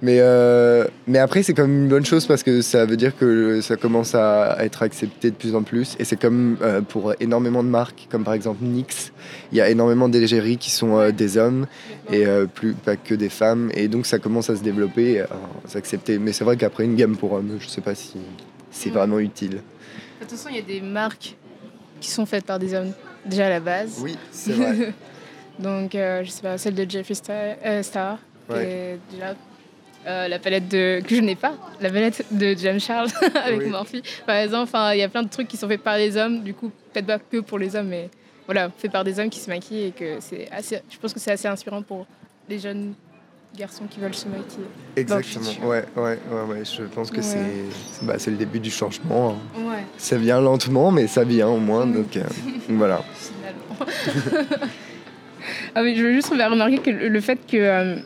Mais, 0.00 0.18
euh, 0.20 0.86
mais 1.08 1.18
après, 1.18 1.42
c'est 1.42 1.54
comme 1.54 1.72
une 1.72 1.88
bonne 1.88 2.04
chose 2.04 2.26
parce 2.26 2.44
que 2.44 2.62
ça 2.62 2.86
veut 2.86 2.96
dire 2.96 3.16
que 3.16 3.60
ça 3.60 3.76
commence 3.76 4.14
à 4.14 4.58
être 4.60 4.82
accepté 4.82 5.30
de 5.30 5.34
plus 5.34 5.56
en 5.56 5.64
plus. 5.64 5.96
Et 5.98 6.04
c'est 6.04 6.20
comme 6.20 6.56
euh, 6.62 6.82
pour 6.82 7.14
énormément 7.18 7.64
de 7.64 7.68
marques, 7.68 8.06
comme 8.10 8.22
par 8.22 8.34
exemple 8.34 8.62
NYX. 8.62 9.12
Il 9.50 9.58
y 9.58 9.60
a 9.60 9.68
énormément 9.68 10.08
d'égéries 10.08 10.58
qui 10.58 10.70
sont 10.70 11.10
des 11.10 11.36
hommes 11.36 11.66
et 12.12 12.24
plus, 12.54 12.74
pas 12.74 12.96
que 12.96 13.14
des 13.14 13.28
femmes. 13.28 13.70
Et 13.74 13.88
donc, 13.88 14.06
ça 14.06 14.20
commence 14.20 14.50
à 14.50 14.56
se 14.56 14.62
développer, 14.62 15.20
à 15.20 15.28
s'accepter. 15.66 16.18
Mais 16.18 16.32
c'est 16.32 16.44
vrai 16.44 16.56
qu'après, 16.56 16.84
une 16.84 16.94
gamme 16.94 17.16
pour 17.16 17.32
hommes, 17.32 17.56
je 17.58 17.64
ne 17.64 17.70
sais 17.70 17.80
pas 17.80 17.94
si 17.94 18.18
c'est 18.72 18.90
vraiment 18.90 19.20
utile. 19.20 19.50
De 19.52 20.26
toute 20.26 20.30
façon, 20.30 20.48
il 20.50 20.56
y 20.56 20.58
a 20.58 20.62
des 20.62 20.80
marques 20.80 21.36
qui 22.00 22.10
sont 22.10 22.26
faites 22.26 22.44
par 22.44 22.58
des 22.58 22.74
hommes 22.74 22.92
déjà 23.24 23.46
à 23.46 23.50
la 23.50 23.60
base. 23.60 24.00
Oui, 24.02 24.16
c'est 24.32 24.52
vrai. 24.52 24.92
Donc, 25.58 25.94
euh, 25.94 26.24
je 26.24 26.30
sais 26.30 26.42
pas, 26.42 26.58
celle 26.58 26.74
de 26.74 26.88
Jeffree 26.88 27.20
euh, 27.28 27.82
Star, 27.82 28.18
et 28.50 28.98
déjà 29.10 29.34
euh, 30.06 30.26
la 30.26 30.38
palette 30.38 30.68
de 30.68 31.00
que 31.06 31.14
je 31.14 31.20
n'ai 31.20 31.36
pas, 31.36 31.54
la 31.80 31.90
palette 31.90 32.24
de 32.30 32.54
James 32.58 32.80
Charles 32.80 33.10
avec 33.44 33.68
Morphe. 33.68 33.94
Par 34.26 34.36
exemple, 34.36 34.64
enfin, 34.64 34.92
il 34.94 34.98
y 34.98 35.02
a 35.02 35.08
plein 35.08 35.22
de 35.22 35.28
trucs 35.28 35.48
qui 35.48 35.56
sont 35.56 35.68
faits 35.68 35.82
par 35.82 35.98
les 35.98 36.16
hommes. 36.16 36.42
Du 36.42 36.54
coup, 36.54 36.70
peut-être 36.92 37.06
pas 37.06 37.18
que 37.18 37.38
pour 37.38 37.58
les 37.58 37.76
hommes, 37.76 37.88
mais 37.88 38.08
voilà, 38.46 38.70
fait 38.76 38.88
par 38.88 39.04
des 39.04 39.20
hommes 39.20 39.30
qui 39.30 39.38
se 39.38 39.48
maquillent 39.48 39.84
et 39.84 39.90
que 39.92 40.16
c'est 40.20 40.50
assez. 40.50 40.80
Je 40.90 40.98
pense 40.98 41.12
que 41.12 41.20
c'est 41.20 41.32
assez 41.32 41.48
inspirant 41.48 41.82
pour 41.82 42.06
les 42.48 42.58
jeunes 42.58 42.94
garçons 43.56 43.84
qui 43.88 44.00
veulent 44.00 44.14
se 44.14 44.28
maquiller. 44.28 44.66
Exactement, 44.96 45.68
ouais, 45.68 45.84
ouais, 45.96 46.18
ouais, 46.48 46.64
je 46.64 46.82
pense 46.84 47.10
que 47.10 47.22
c'est 47.22 47.64
bah, 48.02 48.14
le 48.26 48.36
début 48.36 48.60
du 48.60 48.70
changement. 48.70 49.36
Hein. 49.56 49.82
Ça 49.98 50.16
vient 50.16 50.40
lentement, 50.40 50.90
mais 50.90 51.06
ça 51.06 51.24
vient 51.24 51.48
au 51.48 51.58
moins, 51.58 51.86
mm. 51.86 51.92
donc 51.92 52.16
euh, 52.16 52.24
voilà. 52.70 53.02
ah 55.74 55.82
oui, 55.82 55.94
je 55.96 56.02
veux 56.02 56.12
juste 56.12 56.30
remarquer 56.30 56.78
que 56.78 56.90
le 56.90 57.20
fait 57.20 57.38
que 57.46 57.56
euh, 57.56 57.96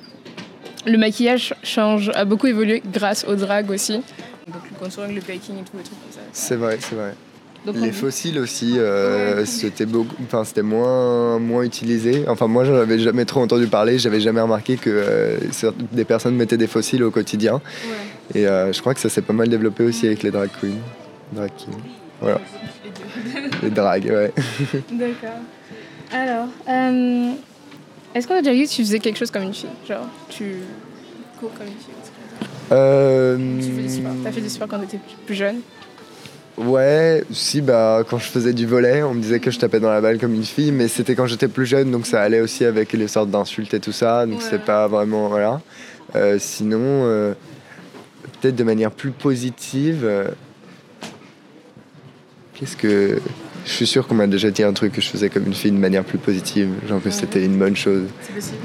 le 0.87 0.99
maquillage 0.99 1.55
change, 1.63 2.11
a 2.15 2.25
beaucoup 2.25 2.47
évolué 2.47 2.83
grâce 2.93 3.25
au 3.25 3.35
drag 3.35 3.71
aussi. 3.71 4.03
Donc 4.47 4.63
le 4.71 4.79
contouring, 4.79 5.15
le 5.15 5.21
baking 5.21 5.59
et 5.59 5.65
tout, 5.65 5.77
les 5.77 5.83
trucs 5.83 6.01
comme 6.01 6.13
ça. 6.13 6.21
C'est 6.33 6.57
vrai, 6.57 6.79
c'est 6.81 6.95
vrai 6.95 7.15
les 7.75 7.93
fossiles 7.93 8.39
aussi, 8.39 8.79
euh, 8.79 9.45
c'était 9.45 9.87
enfin 10.25 10.45
c'était 10.45 10.63
moins 10.63 11.39
moins 11.39 11.63
utilisé. 11.63 12.25
Enfin 12.29 12.47
moi 12.47 12.65
j'en 12.65 12.75
avais 12.75 12.99
jamais 12.99 13.25
trop 13.25 13.41
entendu 13.41 13.67
parler, 13.67 13.99
j'avais 13.99 14.21
jamais 14.21 14.41
remarqué 14.41 14.77
que 14.77 14.91
euh, 14.91 15.39
des 15.93 16.05
personnes 16.05 16.37
mettaient 16.37 16.57
des 16.57 16.67
fossiles 16.67 17.03
au 17.03 17.11
quotidien. 17.11 17.61
Et 18.35 18.47
euh, 18.47 18.73
je 18.73 18.81
crois 18.81 18.95
que 18.95 19.01
ça 19.01 19.09
s'est 19.09 19.23
pas 19.23 19.33
mal 19.33 19.49
développé 19.49 19.85
aussi 19.85 20.07
avec 20.07 20.23
les 20.23 20.31
drag 20.31 20.51
queens, 20.61 20.79
drag 21.33 21.51
kings. 21.57 21.75
Voilà. 22.21 22.41
les 23.63 23.71
drags, 23.71 24.07
ouais. 24.07 24.33
D'accord. 24.93 25.41
Alors, 26.13 26.49
est-ce 28.15 28.27
qu'on 28.27 28.35
a 28.35 28.43
déjà 28.43 28.55
vu 28.55 28.65
que 28.65 28.71
tu 28.71 28.83
faisais 28.83 29.01
quelque 29.01 29.19
chose 29.19 29.31
comme 29.31 29.43
une 29.43 29.55
fille, 29.55 29.69
genre 29.87 30.09
tu 30.29 30.57
cours 31.39 31.53
comme 31.53 31.67
une 31.67 31.73
fille. 31.73 31.95
Euh... 32.73 33.37
Tu 33.61 33.71
fais 33.71 33.83
du 33.83 33.89
sport. 33.89 34.13
T'as 34.25 34.33
fait 34.33 34.41
du 34.41 34.49
sport 34.49 34.69
quand 34.69 34.79
t'étais 34.81 34.99
plus 35.25 35.35
jeune? 35.35 35.61
Ouais, 36.57 37.23
si, 37.31 37.61
bah, 37.61 38.03
quand 38.09 38.17
je 38.17 38.29
faisais 38.29 38.55
du 38.55 38.67
volet, 38.67 39.03
on 39.03 39.13
me 39.13 39.21
disait 39.21 39.41
que 39.41 39.51
je 39.51 39.59
tapais 39.59 39.79
dans 39.79 39.91
la 39.91 40.01
balle 40.01 40.19
comme 40.19 40.35
une 40.35 40.45
fille, 40.45 40.73
mais 40.73 40.89
c'était 40.89 41.15
quand 41.15 41.27
j'étais 41.27 41.49
plus 41.49 41.67
jeune, 41.67 41.91
donc 41.91 42.07
ça 42.07 42.23
allait 42.23 42.41
aussi 42.41 42.65
avec 42.65 42.95
les 42.95 43.09
sortes 43.09 43.31
d'insultes 43.31 43.75
et 43.75 43.81
tout 43.81 43.93
ça, 43.93 44.25
donc 44.25 44.41
c'est 44.41 44.65
pas 44.65 44.89
vraiment. 44.89 45.29
Voilà. 45.29 45.61
Euh, 46.15 46.39
sinon, 46.39 46.81
euh, 46.81 47.35
peut-être 48.41 48.57
de 48.57 48.65
manière 48.65 48.91
plus 48.91 49.11
positive. 49.11 50.01
Euh, 50.05 50.29
qu'est-ce 52.55 52.77
que. 52.77 53.21
Je 53.67 53.73
suis 53.73 53.87
sûr 53.87 54.07
qu'on 54.07 54.15
m'a 54.15 54.29
déjà 54.29 54.53
dit 54.53 54.63
un 54.63 54.73
truc 54.73 54.93
que 54.93 55.01
je 55.01 55.09
faisais 55.09 55.29
comme 55.29 55.45
une 55.45 55.53
fille 55.53 55.73
de 55.73 55.77
manière 55.77 56.05
plus 56.05 56.19
positive, 56.19 56.69
genre 56.89 57.03
que 57.03 57.11
c'était 57.11 57.45
une 57.45 57.59
bonne 57.59 57.75
chose. 57.75 58.05
C'est 58.21 58.33
possible. 58.33 58.59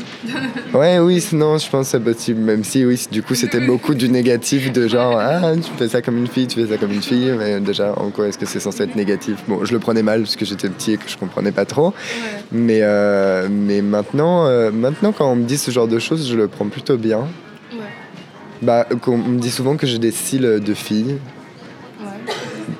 Ouais, 0.75 0.99
oui, 0.99 1.25
non, 1.33 1.57
je 1.57 1.69
pense 1.69 1.87
que 1.87 1.91
c'est 1.91 2.03
possible, 2.03 2.39
même 2.39 2.63
si, 2.63 2.85
oui, 2.85 3.03
du 3.11 3.23
coup, 3.23 3.33
c'était 3.33 3.59
beaucoup 3.59 3.95
du 3.95 4.07
négatif, 4.07 4.71
de 4.71 4.87
genre, 4.87 5.17
ah, 5.19 5.53
tu 5.55 5.69
fais 5.77 5.89
ça 5.89 6.01
comme 6.01 6.17
une 6.17 6.27
fille, 6.27 6.47
tu 6.47 6.61
fais 6.61 6.71
ça 6.71 6.77
comme 6.77 6.93
une 6.93 7.01
fille, 7.01 7.33
mais 7.37 7.59
déjà, 7.59 7.93
en 7.97 8.11
quoi 8.11 8.27
est-ce 8.27 8.37
que 8.37 8.45
c'est 8.45 8.59
censé 8.59 8.83
être 8.83 8.95
négatif? 8.95 9.37
Bon, 9.47 9.65
je 9.65 9.73
le 9.73 9.79
prenais 9.79 10.03
mal 10.03 10.21
parce 10.21 10.35
que 10.35 10.45
j'étais 10.45 10.69
petit 10.69 10.93
et 10.93 10.97
que 10.97 11.09
je 11.09 11.17
comprenais 11.17 11.51
pas 11.51 11.65
trop, 11.65 11.93
mais, 12.51 12.79
euh, 12.81 13.49
mais 13.51 13.81
maintenant, 13.81 14.45
euh, 14.45 14.71
maintenant, 14.71 15.11
quand 15.11 15.29
on 15.29 15.35
me 15.35 15.43
dit 15.43 15.57
ce 15.57 15.71
genre 15.71 15.87
de 15.87 15.99
choses, 15.99 16.29
je 16.29 16.37
le 16.37 16.47
prends 16.47 16.69
plutôt 16.69 16.97
bien. 16.97 17.21
Ouais. 17.73 17.79
Bah, 18.61 18.87
on 19.07 19.17
me 19.17 19.39
dit 19.39 19.51
souvent 19.51 19.75
que 19.75 19.87
j'ai 19.87 19.99
des 19.99 20.11
styles 20.11 20.61
de 20.63 20.73
fille, 20.73 21.17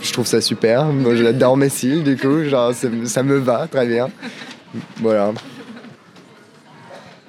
je 0.02 0.13
trouve 0.13 0.26
ça 0.26 0.41
super. 0.41 0.86
Moi, 0.86 1.15
j'adore 1.15 1.58
mes 1.58 1.70
cils, 1.70 2.04
du 2.04 2.17
coup, 2.17 2.44
genre, 2.44 2.74
ça 2.74 3.24
me 3.24 3.38
va 3.38 3.67
très 3.67 3.86
bien. 3.86 4.10
Voilà. 4.98 5.30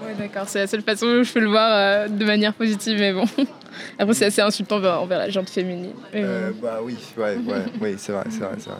Ouais, 0.01 0.15
d'accord, 0.19 0.45
c'est 0.49 0.61
la 0.61 0.67
seule 0.67 0.83
façon 0.83 1.07
où 1.07 1.23
je 1.23 1.33
peux 1.33 1.41
le 1.41 1.49
voir 1.49 1.71
euh, 1.71 2.09
de 2.09 2.25
manière 2.25 2.55
positive, 2.55 2.99
mais 2.99 3.13
bon. 3.13 3.25
Après, 3.99 4.15
c'est 4.15 4.27
assez 4.27 4.43
insultant 4.43 4.77
envers, 4.77 5.19
la 5.19 5.31
gente 5.31 5.49
féminine. 5.49 5.93
Euh, 6.15 6.51
bah 6.61 6.81
oui, 6.83 6.97
ouais, 7.17 7.37
ouais, 7.37 7.65
oui, 7.81 7.95
c'est 7.97 8.13
vrai, 8.13 8.25
c'est 8.31 8.41
vrai, 8.41 8.55
c'est 8.59 8.71
vrai. 8.71 8.79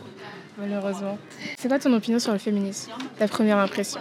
Malheureusement. 0.57 1.17
C'est 1.57 1.67
quoi 1.67 1.79
ton 1.79 1.93
opinion 1.93 2.19
sur 2.19 2.31
le 2.31 2.37
féminisme? 2.37 2.91
Ta 3.17 3.27
première 3.27 3.57
impression? 3.57 3.99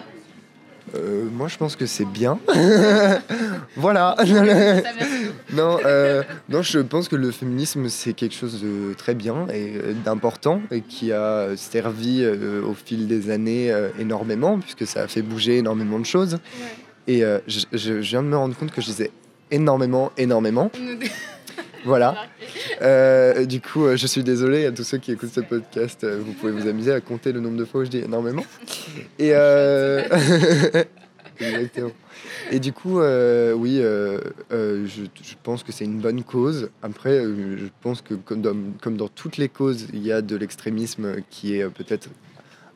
Euh, 0.95 1.25
moi, 1.33 1.49
je 1.49 1.57
pense 1.57 1.77
que 1.77 1.87
c'est 1.87 2.05
bien. 2.05 2.39
voilà. 3.77 4.17
non, 5.53 5.79
euh, 5.85 6.23
non, 6.49 6.63
je 6.63 6.81
pense 6.81 7.09
que 7.09 7.17
le 7.17 7.31
féminisme, 7.31 7.89
c'est 7.89 8.13
quelque 8.13 8.35
chose 8.35 8.63
de 8.63 8.95
très 8.95 9.15
bien 9.15 9.47
et 9.49 9.75
euh, 9.77 9.93
d'important 10.05 10.61
et 10.71 10.81
qui 10.83 11.13
a 11.13 11.57
servi 11.57 12.27
au 12.27 12.75
fil 12.75 13.07
des 13.07 13.31
années 13.31 13.75
énormément, 13.99 14.59
puisque 14.59 14.87
ça 14.87 15.03
a 15.03 15.09
fait 15.09 15.23
bouger 15.23 15.59
énormément 15.59 15.99
de 15.99 16.07
choses. 16.07 16.39
Et 17.09 17.23
je, 17.47 17.61
je, 17.73 17.95
viens 17.95 18.23
de 18.23 18.29
me 18.29 18.37
rendre 18.37 18.57
compte 18.57 18.71
que 18.71 18.81
je 18.81 18.87
disais 18.87 19.11
énormément, 19.51 20.13
énormément. 20.17 20.71
Voilà. 21.85 22.15
Euh, 22.83 23.45
du 23.45 23.61
coup, 23.61 23.85
euh, 23.85 23.97
je 23.97 24.07
suis 24.07 24.25
désolé 24.25 24.67
à 24.67 24.73
tous 24.73 24.85
ceux 24.85 24.99
qui 24.99 25.13
écoutent 25.13 25.33
ce 25.33 25.41
podcast. 25.41 26.05
Euh, 26.05 26.21
vous 26.25 26.33
pouvez 26.33 26.53
vous 26.53 26.69
amuser 26.69 26.93
à 26.93 27.01
compter 27.01 27.33
le 27.33 27.41
nombre 27.41 27.57
de 27.57 27.65
fois 27.65 27.83
où 27.83 27.85
je 27.85 27.91
dis 27.91 27.99
énormément. 27.99 28.45
Et 29.19 29.31
Exactement. 31.41 31.93
Et 32.51 32.61
du 32.61 32.73
coup, 32.73 33.01
oui, 33.01 33.79
je, 33.79 35.35
pense 35.43 35.63
que 35.63 35.73
c'est 35.73 35.85
une 35.85 35.99
bonne 35.99 36.23
cause. 36.23 36.71
Après, 36.83 37.23
je 37.23 37.67
pense 37.81 38.03
que 38.03 38.15
comme 38.15 38.43
dans, 38.43 38.57
comme 38.81 38.97
dans, 38.97 39.09
toutes 39.09 39.39
les 39.39 39.49
causes, 39.49 39.89
il 39.93 40.05
y 40.05 40.13
a 40.13 40.23
de 40.23 40.37
l'extrémisme 40.37 41.17
qui 41.31 41.57
est 41.57 41.69
peut-être 41.69 42.09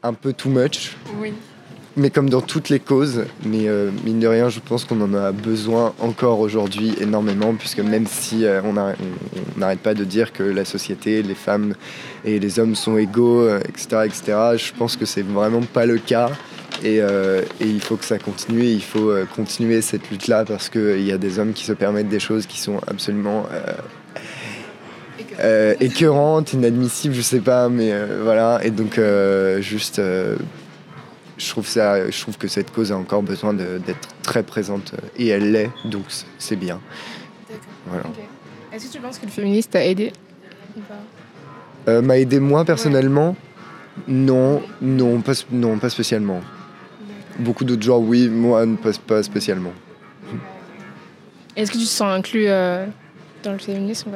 un 0.03 0.15
peu 0.15 0.33
too 0.33 0.51
much. 0.51 0.97
Oui 1.21 1.33
mais 1.97 2.11
comme 2.11 2.29
dans 2.29 2.43
toutes 2.43 2.69
les 2.69 2.79
causes, 2.79 3.25
mais 3.45 3.69
euh, 3.69 3.91
mine 4.05 4.21
de 4.21 4.27
rien, 4.27 4.51
je 4.51 4.61
pense 4.61 4.85
qu'on 4.85 5.01
en 5.01 5.15
a 5.15 5.33
besoin 5.33 5.95
encore 5.99 6.41
aujourd'hui 6.41 6.95
énormément, 7.01 7.55
puisque 7.55 7.79
même 7.79 8.07
si 8.07 8.45
euh, 8.45 8.61
on 8.65 8.75
n'arrête 9.59 9.81
pas 9.81 9.95
de 9.95 10.05
dire 10.05 10.33
que 10.33 10.43
la 10.43 10.67
société, 10.67 11.23
les 11.23 11.35
femmes 11.35 11.75
et 12.25 12.39
les 12.39 12.59
hommes 12.59 12.75
sont 12.75 12.99
égaux, 12.99 13.49
etc., 13.49 13.87
euh, 13.93 14.05
etc., 14.05 14.23
je 14.57 14.73
pense 14.79 14.97
que 14.97 15.07
c'est 15.07 15.23
vraiment 15.23 15.63
pas 15.63 15.87
le 15.87 15.97
cas. 15.97 16.31
Et, 16.85 17.01
il 17.61 17.81
faut 17.81 17.97
que 17.97 18.05
ça 18.05 18.19
continue, 18.19 18.65
il 18.65 18.83
faut 18.83 19.11
continuer 19.35 19.81
cette 19.81 20.11
lutte-là, 20.11 20.45
parce 20.45 20.69
qu'il 20.69 21.03
y 21.03 21.13
a 21.13 21.17
des 21.17 21.39
hommes 21.39 21.55
qui 21.55 21.65
se 21.65 21.73
permettent 21.73 22.11
des 22.11 22.21
choses 22.21 22.47
qui 22.47 22.61
sont 22.61 22.79
absolument... 22.87 23.47
écœurantes, 25.81 26.53
inadmissibles, 26.53 27.15
je 27.15 27.23
sais 27.23 27.41
pas, 27.41 27.71
mais 27.71 27.95
voilà. 28.23 28.61
Et 28.63 28.71
donc, 28.71 29.01
juste 29.61 30.03
je 31.39 31.51
trouve, 31.51 31.67
ça, 31.67 32.11
je 32.11 32.21
trouve 32.21 32.39
que 32.39 32.49
cette 32.49 32.73
cause 32.73 32.93
a 32.93 32.97
encore 32.97 33.23
besoin 33.23 33.53
d'être 33.53 34.09
très 34.23 34.43
présente 34.43 34.95
euh, 34.95 35.09
et 35.19 35.29
elle 35.29 35.53
l'est, 35.53 35.71
donc 35.85 36.05
c'est 36.39 36.57
bien. 36.57 36.81
Voilà. 37.87 38.05
Est-ce 38.73 38.87
que 38.87 38.93
tu 38.93 39.01
penses 39.01 39.19
que 39.19 39.27
le 39.27 39.33
féministe 39.33 39.73
t'a 39.73 39.85
aidé? 39.85 40.13
Euh, 41.89 42.03
M'a 42.03 42.19
aidé 42.19 42.41
moi 42.41 42.65
personnellement? 42.65 43.37
Non, 44.09 44.63
non 44.83 45.21
pas, 45.21 45.33
non, 45.51 45.79
pas 45.79 45.91
spécialement. 45.91 46.41
Beaucoup 47.39 47.65
d'autres 47.65 47.83
gens, 47.83 47.99
oui, 47.99 48.29
moi 48.29 48.65
pas, 48.83 48.91
pas 49.07 49.23
spécialement. 49.23 49.73
Est-ce 51.55 51.71
que 51.71 51.79
tu 51.79 51.85
te 51.85 51.89
sens 51.89 52.13
inclus 52.13 52.47
euh, 52.49 52.87
dans 53.43 53.53
le 53.53 53.59
féminisme 53.59 54.11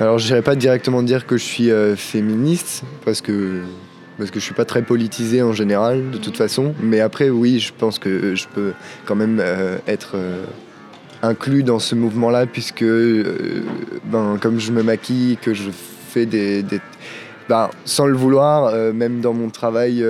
Alors, 0.00 0.18
je 0.18 0.26
dirais 0.26 0.42
pas 0.42 0.54
directement 0.54 1.02
dire 1.02 1.26
que 1.26 1.36
je 1.36 1.44
suis 1.44 1.70
féministe, 1.96 2.84
parce 3.04 3.20
que 3.20 3.62
parce 4.18 4.30
que 4.30 4.40
je 4.40 4.44
suis 4.44 4.54
pas 4.54 4.64
très 4.64 4.82
politisé 4.82 5.42
en 5.42 5.52
général 5.52 6.10
de 6.10 6.18
toute 6.18 6.36
façon. 6.36 6.74
Mais 6.82 7.00
après, 7.00 7.30
oui, 7.30 7.60
je 7.60 7.72
pense 7.72 7.98
que 7.98 8.34
je 8.34 8.46
peux 8.48 8.72
quand 9.06 9.14
même 9.14 9.38
euh, 9.40 9.78
être 9.86 10.12
euh, 10.16 10.44
inclus 11.22 11.62
dans 11.62 11.78
ce 11.78 11.94
mouvement-là, 11.94 12.46
puisque 12.46 12.82
euh, 12.82 13.62
ben, 14.04 14.36
comme 14.40 14.58
je 14.58 14.72
me 14.72 14.82
maquille, 14.82 15.38
que 15.40 15.54
je 15.54 15.70
fais 15.70 16.26
des, 16.26 16.64
ben, 17.48 17.70
sans 17.84 18.06
le 18.06 18.16
vouloir, 18.16 18.74
même 18.92 19.20
dans 19.20 19.32
mon 19.32 19.48
travail 19.50 20.04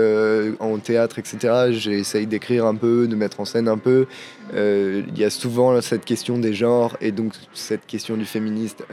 en 0.58 0.78
théâtre, 0.78 1.18
etc., 1.18 1.70
j'essaye 1.70 2.26
d'écrire 2.26 2.66
un 2.66 2.74
peu, 2.74 3.06
de 3.06 3.14
mettre 3.14 3.40
en 3.40 3.44
scène 3.44 3.68
un 3.68 3.78
peu. 3.78 4.06
Il 4.54 5.16
y 5.16 5.22
a 5.22 5.30
souvent 5.30 5.80
cette 5.80 6.04
question 6.04 6.38
des 6.38 6.52
genres 6.52 6.96
et 7.00 7.12
donc 7.12 7.34
cette 7.54 7.86
question 7.86 8.16
du 8.16 8.24
féministe, 8.24 8.84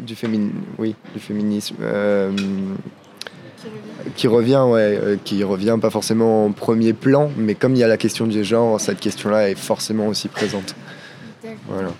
du 0.00 0.16
oui, 0.78 0.96
du 1.14 1.20
féminisme 1.20 1.76
qui 4.16 4.28
revient, 4.28 4.64
ouais, 4.66 4.98
euh, 5.00 5.16
qui 5.22 5.44
revient 5.44 5.78
pas 5.80 5.90
forcément 5.90 6.46
en 6.46 6.52
premier 6.52 6.92
plan, 6.92 7.30
mais 7.36 7.54
comme 7.54 7.74
il 7.74 7.78
y 7.78 7.84
a 7.84 7.88
la 7.88 7.96
question 7.96 8.26
du 8.26 8.44
genre, 8.44 8.80
cette 8.80 9.00
question-là 9.00 9.50
est 9.50 9.54
forcément 9.54 10.06
aussi 10.08 10.28
présente. 10.28 10.74
Voilà. 11.68 11.92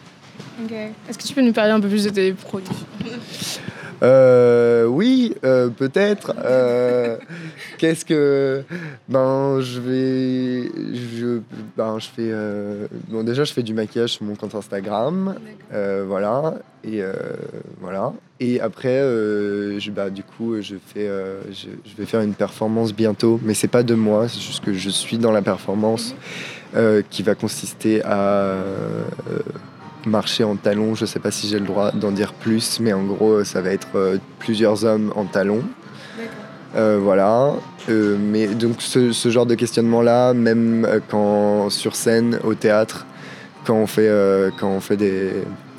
Est-ce 1.09 1.19
que 1.19 1.25
tu 1.25 1.35
peux 1.35 1.43
nous 1.43 1.53
parler 1.53 1.73
un 1.73 1.81
peu 1.81 1.89
plus 1.89 2.05
de 2.05 2.11
tes 2.11 2.33
produits? 2.33 2.71
euh, 4.03 4.85
oui, 4.87 5.35
euh, 5.45 5.69
peut-être. 5.69 6.35
Euh, 6.45 7.17
qu'est-ce 7.79 8.05
que. 8.05 8.65
Ben, 9.09 9.61
je 9.61 9.81
vais. 9.81 10.71
Je, 10.95 11.41
ben, 11.77 11.99
je 11.99 12.09
fais. 12.09 12.33
bon, 13.09 13.23
déjà, 13.23 13.45
je 13.45 13.53
fais 13.53 13.63
du 13.63 13.75
maquillage 13.75 14.11
sur 14.15 14.25
mon 14.25 14.35
compte 14.35 14.55
Instagram. 14.55 15.37
voilà. 15.71 16.55
Et 16.85 17.03
voilà. 17.81 18.13
Et 18.41 18.61
après, 18.61 18.99
je, 18.99 19.91
bah, 19.91 20.11
du 20.11 20.25
coup, 20.25 20.61
je, 20.61 20.75
fais, 20.85 21.09
je, 21.51 21.69
je, 21.85 21.97
vais 21.97 22.07
faire 22.07 22.23
une 22.23 22.35
performance 22.35 22.93
bientôt. 22.93 23.39
Mais 23.45 23.55
c'est 23.55 23.69
pas 23.69 23.85
de 23.85 23.95
moi, 23.95 24.29
c'est 24.29 24.41
juste 24.41 24.65
que 24.65 24.73
je 24.73 24.91
suis 24.91 25.19
dans 25.19 25.33
la 25.33 25.43
performance 25.43 26.15
mhm. 26.75 27.05
qui 27.09 27.23
va 27.23 27.37
consister 27.37 28.03
à 28.05 28.57
marcher 30.07 30.45
en 30.45 30.57
talons. 30.57 30.95
Je 30.95 31.07
sais 31.07 31.19
pas 31.19 31.31
si 31.31 31.49
j'ai 31.49 31.59
le 31.59 31.67
droit 31.67 31.93
d'en 31.93 32.11
dire 32.11 32.33
plus, 32.33 32.81
mais 32.81 32.93
en 32.93 33.05
gros, 33.05 33.45
ça 33.45 33.61
va 33.61 33.71
être 33.71 33.89
euh, 33.97 34.19
plusieurs 34.39 34.85
hommes 34.85 35.13
en 35.17 35.25
talons. 35.25 35.65
Euh, 36.75 36.99
voilà. 37.03 37.53
Euh, 37.89 38.17
mais 38.19 38.47
donc 38.47 38.81
ce, 38.81 39.13
genre 39.29 39.47
de 39.47 39.55
questionnement-là, 39.55 40.35
même 40.35 40.89
quand 41.09 41.71
sur 41.71 41.97
scène, 41.97 42.39
au 42.45 42.55
théâtre, 42.55 43.07
quand 43.65 43.77
on 43.77 43.87
fait, 43.87 44.11
quand 44.59 44.69
on 44.69 44.81
fait 44.81 44.97
des, 44.97 45.33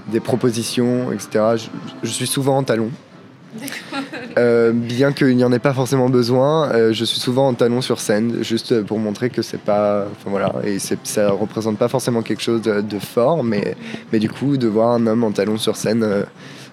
des 0.08 0.20
propositions, 0.20 1.12
etc., 1.12 1.68
je, 2.04 2.10
suis 2.10 2.28
souvent 2.28 2.58
en 2.58 2.64
talons. 2.64 2.92
Euh, 4.38 4.72
bien 4.72 5.12
qu'il 5.12 5.36
n'y 5.36 5.43
en 5.43 5.52
ait 5.52 5.60
pas 5.60 5.74
forcément 5.74 6.10
besoin, 6.10 6.72
euh, 6.72 6.93
je 6.93 7.06
suis 7.06 7.19
souvent 7.19 7.48
en 7.48 7.54
talon 7.54 7.82
sur 7.82 8.00
scène, 8.00 8.43
juste 8.43 8.82
pour 8.84 8.98
montrer 8.98 9.30
que 9.30 9.41
c'est 9.41 9.60
pas. 9.60 10.06
Enfin 10.12 10.30
voilà, 10.30 10.54
et 10.63 10.80
ça 10.80 11.32
représente 11.32 11.78
pas 11.78 11.88
forcément 11.88 12.22
quelque 12.22 12.41
chose 12.41 12.62
de, 12.62 13.00
fort, 13.00 13.43
mais, 13.43 13.76
mais 14.12 14.19
du 14.19 14.30
coup, 14.30 14.58
de 14.58 14.67
voir 14.67 14.91
un 14.91 15.06
homme 15.08 15.24
en 15.24 15.32
talon 15.32 15.58
sur 15.58 15.76
scène, 15.76 16.04
euh, 16.04 16.24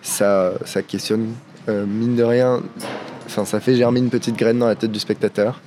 ça, 0.03 0.53
ça 0.65 0.83
questionne, 0.83 1.33
mine 1.69 2.17
de 2.17 2.23
rien, 2.25 2.61
enfin, 3.27 3.45
ça 3.45 3.61
fait 3.61 3.77
germer 3.77 4.01
une 4.01 4.11
petite 4.11 4.37
graine 4.37 4.59
dans 4.59 4.67
la 4.67 4.75
tête 4.75 4.91
du 4.91 4.99
spectateur. 4.99 5.61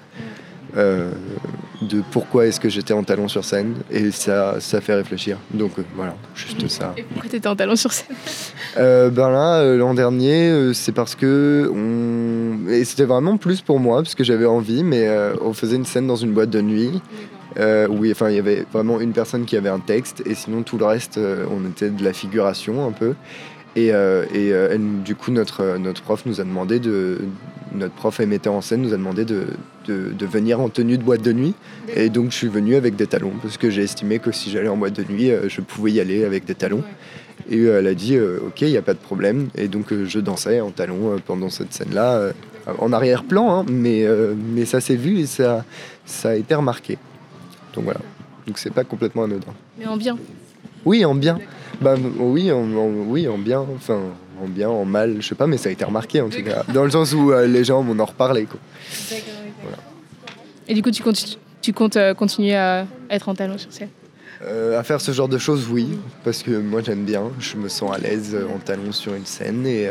Euh, 1.83 1.97
de 1.97 2.03
pourquoi 2.11 2.45
est-ce 2.45 2.59
que 2.59 2.69
j'étais 2.69 2.93
en 2.93 3.03
talon 3.03 3.27
sur 3.27 3.43
scène 3.43 3.75
et 3.91 4.11
ça, 4.11 4.55
ça 4.59 4.81
fait 4.81 4.95
réfléchir. 4.95 5.37
Donc 5.53 5.71
euh, 5.79 5.83
voilà, 5.95 6.15
juste 6.35 6.67
ça. 6.67 6.93
Et 6.97 7.03
pourquoi 7.03 7.29
tu 7.29 7.35
étais 7.35 7.47
en 7.47 7.55
talon 7.55 7.75
sur 7.75 7.91
scène? 7.91 8.15
Euh, 8.77 9.09
Ben 9.09 9.29
là, 9.29 9.63
l'an 9.75 9.93
dernier, 9.93 10.73
c'est 10.73 10.91
parce 10.91 11.15
que 11.15 11.71
on... 11.73 12.69
et 12.69 12.83
c'était 12.85 13.05
vraiment 13.05 13.37
plus 13.37 13.61
pour 13.61 13.79
moi 13.79 14.01
parce 14.01 14.15
que 14.15 14.23
j'avais 14.23 14.45
envie, 14.45 14.83
mais 14.83 15.07
on 15.41 15.53
faisait 15.53 15.75
une 15.75 15.85
scène 15.85 16.07
dans 16.07 16.15
une 16.15 16.31
boîte 16.31 16.49
de 16.49 16.61
nuit. 16.61 17.01
oui, 17.57 18.11
enfin, 18.11 18.29
il 18.29 18.35
y 18.35 18.39
avait 18.39 18.65
vraiment 18.71 18.99
une 18.99 19.13
personne 19.13 19.45
qui 19.45 19.57
avait 19.57 19.69
un 19.69 19.79
texte 19.79 20.23
et 20.25 20.35
sinon 20.35 20.63
tout 20.63 20.77
le 20.77 20.85
reste, 20.85 21.19
on 21.19 21.69
était 21.69 21.89
de 21.89 22.03
la 22.03 22.13
figuration 22.13 22.87
un 22.87 22.91
peu. 22.91 23.13
Et, 23.75 23.87
et 23.87 24.77
du 25.03 25.15
coup, 25.15 25.31
notre, 25.31 25.77
notre 25.77 26.03
prof 26.03 26.25
nous 26.25 26.39
a 26.39 26.43
demandé 26.43 26.79
de, 26.79 27.17
notre 27.73 27.93
prof 27.93 28.19
et 28.19 28.25
metteur 28.25 28.53
en 28.53 28.61
scène 28.61 28.81
nous 28.81 28.93
a 28.93 28.97
demandé 28.97 29.25
de, 29.25 29.47
de, 29.87 30.25
venir 30.25 30.59
en 30.59 30.69
tenue 30.69 30.97
de 30.97 31.03
boîte 31.03 31.21
de 31.21 31.33
nuit. 31.33 31.55
Et 31.95 32.09
donc 32.09 32.31
je 32.31 32.37
suis 32.37 32.47
venu 32.47 32.75
avec 32.75 32.95
des 32.95 33.07
talons 33.07 33.33
parce 33.41 33.57
que 33.57 33.69
j'ai 33.69 33.83
estimé 33.83 34.19
que 34.19 34.31
si 34.31 34.51
j'allais 34.51 34.67
en 34.67 34.77
boîte 34.77 34.93
de 34.93 35.03
nuit, 35.03 35.31
euh, 35.31 35.49
je 35.49 35.61
pouvais 35.61 35.91
y 35.91 35.99
aller 35.99 36.23
avec 36.23 36.45
des 36.45 36.55
talons. 36.55 36.83
Et 37.49 37.59
euh, 37.59 37.79
elle 37.79 37.87
a 37.87 37.93
dit 37.93 38.15
euh, 38.15 38.39
ok, 38.47 38.61
il 38.61 38.69
n'y 38.69 38.77
a 38.77 38.81
pas 38.81 38.93
de 38.93 38.99
problème. 38.99 39.49
Et 39.55 39.67
donc 39.67 39.93
je 39.93 40.19
dansais 40.19 40.61
en 40.61 40.71
talons 40.71 41.17
pendant 41.25 41.49
cette 41.49 41.73
scène-là, 41.73 42.31
en 42.79 42.93
arrière-plan, 42.93 43.59
hein, 43.59 43.65
mais, 43.69 44.05
mais 44.53 44.65
ça 44.65 44.79
s'est 44.79 44.95
vu 44.95 45.19
et 45.19 45.25
ça, 45.25 45.65
ça 46.05 46.29
a 46.29 46.35
été 46.35 46.55
remarqué. 46.55 46.97
Donc 47.73 47.85
voilà. 47.85 47.99
Donc 48.47 48.57
c'est 48.59 48.73
pas 48.73 48.83
complètement 48.83 49.23
anodin. 49.23 49.53
Mais 49.79 49.87
en 49.87 49.97
bien. 49.97 50.17
Oui, 50.85 51.05
en 51.05 51.15
bien. 51.15 51.39
Bah, 51.83 51.95
oui, 52.19 52.51
en, 52.51 52.63
oui, 53.07 53.27
en 53.27 53.37
bien. 53.37 53.59
Enfin, 53.75 53.99
en 54.41 54.47
bien, 54.47 54.69
en 54.69 54.85
mal, 54.85 55.17
je 55.21 55.27
sais 55.27 55.35
pas, 55.35 55.47
mais 55.47 55.57
ça 55.57 55.69
a 55.69 55.71
été 55.71 55.85
remarqué 55.85 56.21
en 56.21 56.29
tout 56.29 56.43
cas. 56.43 56.63
Dans 56.73 56.83
le 56.83 56.91
sens 56.91 57.13
où 57.13 57.31
euh, 57.31 57.47
les 57.47 57.63
gens 57.63 57.83
m'en 57.83 58.01
ont 58.01 58.05
reparlé. 58.05 58.45
Quoi. 58.45 58.59
Et 60.67 60.73
du 60.73 60.81
coup, 60.81 60.91
tu, 60.91 61.03
comptes, 61.03 61.39
tu 61.61 61.73
comptes 61.73 61.97
euh, 61.97 62.13
continuer 62.13 62.55
à 62.55 62.85
être 63.09 63.29
en 63.29 63.35
talon 63.35 63.57
sur 63.57 63.71
scène? 63.71 63.89
Euh, 64.45 64.77
à 64.77 64.83
faire 64.83 64.99
ce 64.99 65.11
genre 65.11 65.29
de 65.29 65.37
choses, 65.37 65.67
oui, 65.71 65.87
parce 66.25 66.43
que 66.43 66.51
moi 66.51 66.81
j'aime 66.83 67.05
bien, 67.05 67.31
je 67.39 67.55
me 67.55 67.69
sens 67.69 67.93
à 67.93 67.97
l'aise 67.97 68.35
en 68.53 68.59
talon 68.59 68.91
sur 68.91 69.13
une 69.13 69.25
scène 69.25 69.65
et, 69.65 69.89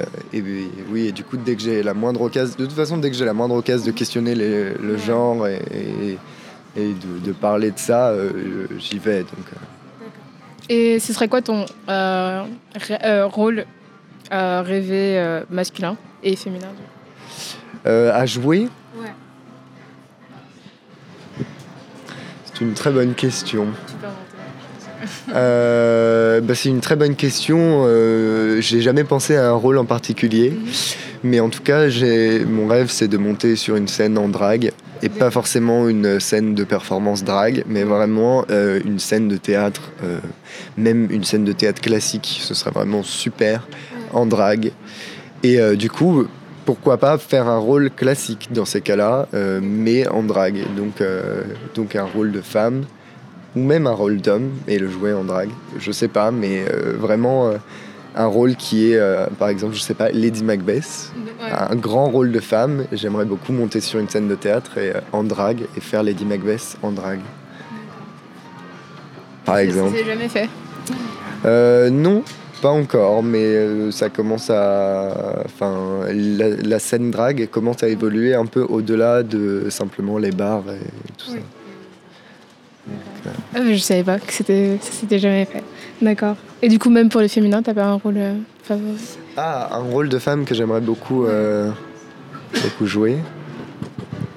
oui, 0.91 1.07
et 1.07 1.13
du 1.13 1.25
coup 1.25 1.39
dès 1.39 1.57
que 1.57 1.63
j'ai 1.63 1.83
la 1.83 1.95
moindre 1.95 2.21
occasion, 2.21 2.57
de 2.59 2.67
toute 2.67 2.75
façon 2.75 2.99
dès 2.99 3.11
que 3.11 3.17
j'ai 3.17 3.25
la 3.25 3.33
moindre 3.33 3.55
occasion 3.55 3.87
de 3.87 3.93
questionner 3.93 4.35
le 4.35 4.97
genre 4.99 5.47
et, 5.47 6.19
et 6.77 6.95
de, 7.25 7.33
parler 7.33 7.71
de 7.71 7.79
ça, 7.79 8.13
j'y 8.79 8.99
vais. 8.99 9.21
Donc, 9.21 9.47
Et 10.75 11.01
ce 11.01 11.13
serait 11.13 11.29
quoi 11.29 11.43
ton 11.43 11.67
rôle 11.87 13.67
rêver 14.31 15.19
euh, 15.19 15.43
masculin 15.51 15.99
et 16.23 16.35
féminin 16.35 16.69
euh, 17.85 18.11
À 18.15 18.25
jouer? 18.25 18.69
Ouais. 18.97 19.13
C'est 22.47 22.63
une 22.63 22.73
très 22.73 22.91
bonne 22.91 23.13
question. 23.13 23.67
Euh, 25.35 26.41
bah, 26.41 26.55
c'est 26.55 26.71
une 26.71 26.81
très 26.81 26.97
bonne 26.97 27.17
question. 27.17 27.59
Euh, 27.87 28.63
j'ai 28.63 28.81
jamais 28.81 29.05
pensé 29.05 29.37
à 29.37 29.51
un 29.51 29.55
rôle 29.55 29.77
en 29.77 29.85
particulier, 29.85 30.57
mais 31.23 31.41
en 31.41 31.51
tout 31.51 31.63
cas, 31.63 31.89
mon 32.49 32.67
rêve, 32.67 32.89
c'est 32.89 33.09
de 33.09 33.19
monter 33.19 33.57
sur 33.57 33.77
une 33.77 33.89
scène 33.89 34.17
en 34.17 34.29
drague 34.29 34.73
et 35.03 35.09
pas 35.09 35.31
forcément 35.31 35.89
une 35.89 36.21
scène 36.21 36.55
de 36.55 36.65
performance 36.65 37.25
drague, 37.25 37.65
mais 37.67 37.83
vraiment 37.83 38.45
euh, 38.51 38.81
une 38.85 39.01
scène 39.01 39.29
de 39.29 39.37
théâtre, 39.37 39.91
euh, 40.05 40.19
même 40.77 41.11
une 41.11 41.25
scène 41.25 41.45
de 41.45 41.53
théâtre 41.53 41.81
classique. 41.81 42.41
Ce 42.43 42.55
serait 42.55 42.71
vraiment 42.71 43.03
super 43.03 43.67
en 44.13 44.27
drague. 44.27 44.73
Et 45.43 45.61
euh, 45.61 45.77
du 45.77 45.91
coup, 45.91 46.27
pourquoi 46.65 46.99
pas 46.99 47.19
faire 47.19 47.49
un 47.49 47.59
rôle 47.59 47.91
classique 47.91 48.49
dans 48.53 48.65
ces 48.65 48.81
cas-là, 48.81 49.29
euh, 49.35 49.61
mais 49.63 50.07
en 50.09 50.23
drague. 50.23 50.65
Donc, 50.77 51.01
euh, 51.01 51.43
donc 51.75 51.97
un 51.97 52.05
rôle 52.05 52.33
de 52.33 52.41
femme 52.41 52.85
ou 53.57 53.61
même 53.61 53.87
un 53.87 53.93
rôle 53.93 54.19
d'homme 54.19 54.51
et 54.69 54.79
le 54.79 54.89
jouer 54.89 55.13
en 55.13 55.25
drague. 55.25 55.51
Je 55.79 55.93
sais 55.93 56.09
pas, 56.09 56.31
mais 56.31 56.65
vraiment 56.99 57.53
un 58.15 58.27
rôle 58.27 58.57
qui 58.57 58.93
est, 58.93 58.97
euh, 58.97 59.27
par 59.39 59.49
exemple, 59.49 59.75
je 59.75 59.81
sais 59.81 59.95
pas, 59.95 60.11
Lady 60.11 60.45
Macbeth, 60.45 61.13
un 61.41 61.77
grand 61.77 62.09
rôle 62.09 62.33
de 62.33 62.41
femme. 62.41 62.85
J'aimerais 62.93 63.25
beaucoup 63.25 63.53
monter 63.53 63.81
sur 63.81 63.99
une 63.99 64.09
scène 64.09 64.29
de 64.29 64.35
théâtre 64.35 64.79
et, 64.79 64.91
euh, 64.95 65.01
en 65.13 65.25
drague 65.25 65.63
et 65.77 65.81
faire 65.81 66.03
Lady 66.03 66.25
Macbeth 66.25 66.77
en 66.83 66.93
drague. 66.93 67.21
Par 69.53 69.59
exemple. 69.59 69.97
C'est 69.97 70.05
jamais 70.05 70.29
fait. 70.29 70.49
Euh, 71.45 71.91
non, 71.91 72.23
pas 72.63 72.71
encore, 72.71 73.23
mais 73.23 73.45
euh, 73.45 73.91
ça 73.91 74.09
commence 74.09 74.49
à. 74.49 75.43
Enfin, 75.45 76.07
la, 76.09 76.49
la 76.51 76.79
scène 76.79 77.11
drague 77.11 77.49
commence 77.51 77.83
à 77.83 77.89
évoluer 77.89 78.35
un 78.35 78.47
peu 78.47 78.63
au-delà 78.63 79.23
de 79.23 79.67
simplement 79.69 80.19
les 80.19 80.31
bars 80.31 80.65
et 80.69 81.13
tout 81.19 81.27
ça. 81.33 81.39
Ah, 83.55 83.61
mais 83.63 83.75
je 83.77 83.81
savais 83.81 84.03
pas 84.03 84.19
que 84.19 84.33
c'était 84.33 84.79
ça 84.81 84.91
s'était 84.91 85.19
jamais 85.19 85.45
fait. 85.45 85.63
D'accord. 86.01 86.37
Et 86.63 86.69
du 86.69 86.79
coup, 86.79 86.91
même 86.91 87.09
pour 87.09 87.21
les 87.21 87.29
féminins, 87.29 87.63
t'as 87.63 87.75
pas 87.75 87.85
un 87.85 87.95
rôle 87.95 88.17
euh, 88.17 88.35
favori? 88.65 88.97
Ah, 89.37 89.77
un 89.77 89.83
rôle 89.83 90.09
de 90.09 90.19
femme 90.19 90.45
que 90.45 90.55
j'aimerais 90.55 90.81
beaucoup, 90.81 91.27
euh, 91.27 91.71
beaucoup 92.55 92.87
jouer. 92.87 93.19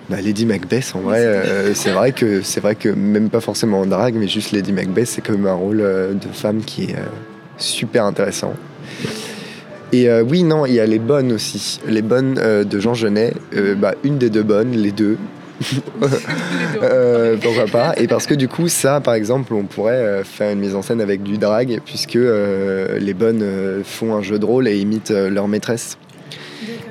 Bah, 0.10 0.18
Lady 0.22 0.46
Macbeth, 0.46 0.94
en 0.94 1.00
vrai, 1.00 1.26
euh, 1.26 1.74
c'est 1.74 1.90
vrai 1.90 2.12
que 2.12 2.44
c'est 2.44 2.60
vrai 2.60 2.76
que 2.76 2.90
même 2.90 3.30
pas 3.30 3.40
forcément 3.40 3.82
en 3.82 3.86
drague, 3.88 4.14
mais 4.16 4.28
juste 4.28 4.52
Lady 4.52 4.72
Macbeth, 4.72 5.08
c'est 5.08 5.26
comme 5.26 5.48
un 5.48 5.54
rôle 5.54 5.82
euh, 5.82 6.14
de 6.14 6.28
femme 6.32 6.62
qui 6.64 6.86
est 6.86 6.96
euh, 6.96 7.06
super 7.58 8.06
intéressant. 8.06 8.54
Et 9.92 10.10
oui, 10.12 10.44
non, 10.44 10.66
il 10.66 10.74
y 10.74 10.82
a 10.82 10.86
les 10.86 11.00
bonnes 11.00 11.32
aussi, 11.32 11.80
les 11.88 12.02
bonnes 12.02 12.34
de 12.34 12.80
Jean 12.82 12.94
Genet. 12.96 13.34
Bah, 13.78 13.94
une 14.04 14.18
des 14.18 14.30
deux 14.30 14.44
bonnes, 14.44 14.72
les 14.72 14.92
deux. 14.92 15.18
Pourquoi 17.42 17.66
pas 17.72 17.94
Et 17.96 18.08
parce 18.08 18.26
que 18.28 18.34
du 18.34 18.50
coup, 18.50 18.68
ça, 18.68 19.00
par 19.00 19.14
exemple, 19.14 19.54
on 19.54 19.64
pourrait 19.64 20.24
faire 20.26 20.52
une 20.52 20.60
mise 20.60 20.76
en 20.76 20.82
scène 20.82 21.00
avec 21.00 21.24
du 21.24 21.38
drag, 21.38 21.80
puisque 21.86 22.18
les 22.18 23.14
bonnes 23.14 23.84
font 23.86 24.16
un 24.16 24.22
jeu 24.22 24.38
de 24.38 24.46
rôle 24.46 24.68
et 24.68 24.78
imitent 24.78 25.12
leur 25.12 25.48
maîtresse 25.48 25.98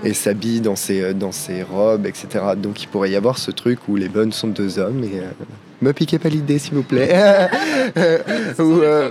et 0.05 0.15
s'habillent 0.15 0.61
dans 0.61 0.77
ces, 0.77 1.01
euh, 1.03 1.13
dans 1.15 1.33
ces 1.33 1.63
robes, 1.63 2.07
etc. 2.07 2.27
Donc 2.57 2.83
il 2.83 2.89
pourrait 2.89 3.11
y 3.11 3.17
avoir 3.17 3.39
ce 3.39 3.51
truc 3.51 3.89
où 3.89 3.97
les 3.97 4.09
bonnes 4.09 4.33
sont 4.33 4.49
deux 4.49 4.79
hommes 4.79 5.03
et. 5.05 5.19
euh, 5.19 5.31
me 5.83 5.93
piquez 5.93 6.19
pas 6.19 6.29
l'idée, 6.31 6.59
s'il 6.59 6.75
vous 6.75 6.83
plaît. 6.83 7.11
Ou, 8.59 8.63
euh, 8.81 9.11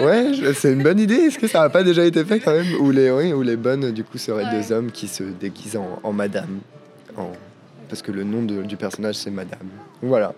ou- 0.00 0.04
ouais, 0.04 0.32
c'est 0.54 0.72
une 0.72 0.82
bonne 0.82 0.98
idée. 1.00 1.14
Est-ce 1.16 1.38
que 1.38 1.46
ça 1.46 1.60
n'a 1.60 1.68
pas 1.68 1.82
déjà 1.82 2.04
été 2.06 2.24
fait 2.24 2.40
quand 2.40 2.52
même 2.54 2.66
Ou 2.80 2.90
les, 2.90 3.10
oui, 3.10 3.32
ou 3.34 3.42
les 3.42 3.56
bonnes, 3.56 3.90
du 3.90 4.02
coup, 4.02 4.16
seraient 4.16 4.44
Ouais. 4.44 4.60
deux 4.62 4.72
hommes 4.72 4.90
qui 4.90 5.08
se 5.08 5.24
déguisent 5.24 5.76
en, 5.76 5.98
en 6.02 6.12
madame. 6.12 6.60
En- 7.18 7.32
Parce 7.88 8.00
que 8.00 8.12
le 8.12 8.24
nom 8.24 8.42
de- 8.42 8.62
du 8.62 8.76
personnage, 8.78 9.16
c'est 9.16 9.30
madame. 9.30 9.68
Voilà. 10.00 10.32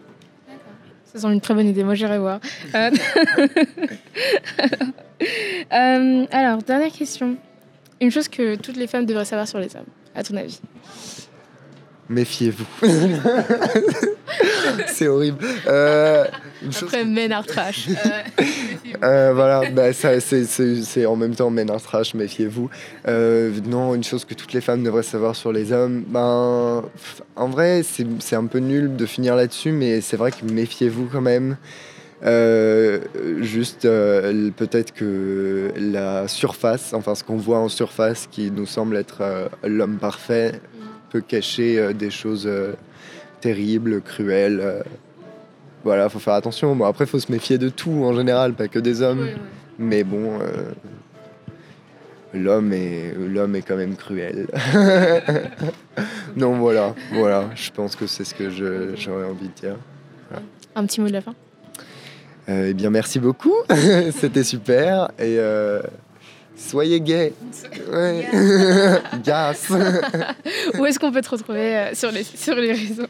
Ça 1.12 1.20
semble 1.20 1.34
une 1.34 1.40
très 1.40 1.54
bonne 1.54 1.66
idée, 1.68 1.84
moi 1.84 1.94
j'irai 1.94 2.18
voir. 2.18 2.40
Euh, 2.74 2.90
euh, 5.72 6.26
alors, 6.30 6.58
dernière 6.62 6.92
question. 6.92 7.36
Une 8.00 8.10
chose 8.10 8.28
que 8.28 8.56
toutes 8.56 8.76
les 8.76 8.86
femmes 8.86 9.06
devraient 9.06 9.24
savoir 9.24 9.46
sur 9.48 9.58
les 9.58 9.74
hommes, 9.76 9.84
à 10.14 10.22
ton 10.22 10.36
avis 10.36 10.60
Méfiez-vous. 12.08 12.66
c'est 14.88 15.06
horrible. 15.06 15.38
Euh, 15.68 16.24
Après, 16.82 17.04
Ménard 17.04 17.46
Trash. 17.46 17.88
Euh, 19.04 19.32
voilà, 19.32 19.70
bah, 19.70 19.92
ça, 19.92 20.18
c'est, 20.18 20.44
c'est- 20.44 20.82
c'est 20.82 21.06
en 21.06 21.14
même 21.14 21.36
temps 21.36 21.50
Ménard 21.50 21.80
Trash, 21.80 22.14
méfiez-vous. 22.14 22.68
Euh, 23.06 23.52
non, 23.64 23.94
une 23.94 24.02
chose 24.02 24.24
que 24.24 24.34
toutes 24.34 24.52
les 24.54 24.60
femmes 24.60 24.82
devraient 24.82 25.04
savoir 25.04 25.36
sur 25.36 25.52
les 25.52 25.70
hommes, 25.72 26.02
ben, 26.08 26.82
en 27.36 27.48
vrai, 27.48 27.82
c'est, 27.84 28.06
c'est 28.18 28.34
un 28.36 28.46
peu 28.46 28.58
nul 28.58 28.96
de 28.96 29.06
finir 29.06 29.36
là-dessus, 29.36 29.70
mais 29.70 30.00
c'est 30.00 30.16
vrai 30.16 30.32
que 30.32 30.44
méfiez-vous 30.44 31.08
quand 31.12 31.20
même. 31.20 31.56
Euh, 32.22 33.00
juste, 33.40 33.87
euh, 33.87 34.50
peut-être 34.54 34.92
que 34.92 35.70
la 35.78 36.28
surface, 36.28 36.92
enfin 36.92 37.14
ce 37.14 37.24
qu'on 37.24 37.37
voit 37.38 37.59
en 37.59 37.68
surface 37.70 38.26
qui 38.30 38.50
nous 38.50 38.66
semble 38.66 38.96
être 38.96 39.18
euh, 39.22 39.48
l'homme 39.64 39.96
parfait, 39.96 40.61
peut 41.11 41.22
cacher 41.22 41.78
euh, 41.78 41.92
des 41.94 42.11
choses 42.11 42.46
euh, 42.46 42.74
terribles, 43.40 44.02
cruelles. 44.02 44.61
euh. 44.62 44.83
voilà, 45.83 46.11
faut 46.11 46.18
faire 46.18 46.35
attention. 46.35 46.76
Bon, 46.76 46.85
après, 46.85 47.06
faut 47.06 47.18
se 47.18 47.33
méfier 47.33 47.56
de 47.56 47.70
tout 47.70 48.04
en 48.04 48.12
général, 48.14 48.52
pas 48.52 48.68
que 48.68 48.78
des 48.78 49.00
hommes. 49.00 49.26
Mais 49.78 50.04
bon, 50.04 50.38
euh, 50.42 50.72
l'homme 52.35 52.72
est 52.74 53.14
l'homme 53.18 53.56
est 53.56 53.62
quand 53.62 53.76
même 53.76 53.96
cruel. 53.96 54.46
non, 56.37 56.52
voilà, 56.59 56.94
voilà. 57.14 57.48
Je 57.54 57.70
pense 57.70 57.96
que 57.96 58.06
c'est 58.06 58.24
ce 58.24 58.35
que 58.35 58.50
je- 58.50 58.94
j'aurais 58.94 59.24
envie 59.24 59.48
de 59.48 59.54
dire. 59.54 59.76
Un 60.76 60.85
petit 60.85 61.00
mot 61.00 61.09
de 61.09 61.12
la 61.14 61.22
fin? 61.22 61.35
Euh, 62.50 62.68
eh 62.70 62.74
bien, 62.74 62.90
merci 62.90 63.18
beaucoup. 63.20 63.54
C'était 64.18 64.42
super 64.44 65.10
et 65.18 65.38
euh, 65.38 65.80
soyez 66.56 67.00
gays. 67.00 67.32
Ouais. 67.92 68.26
Gas. 69.24 69.68
Où 70.78 70.84
est-ce 70.84 70.98
qu'on 70.98 71.12
peut 71.12 71.20
te 71.20 71.30
retrouver 71.30 71.76
euh, 71.76 71.94
sur, 71.94 72.10
les, 72.10 72.24
sur 72.24 72.56
les 72.56 72.72
réseaux 72.72 73.06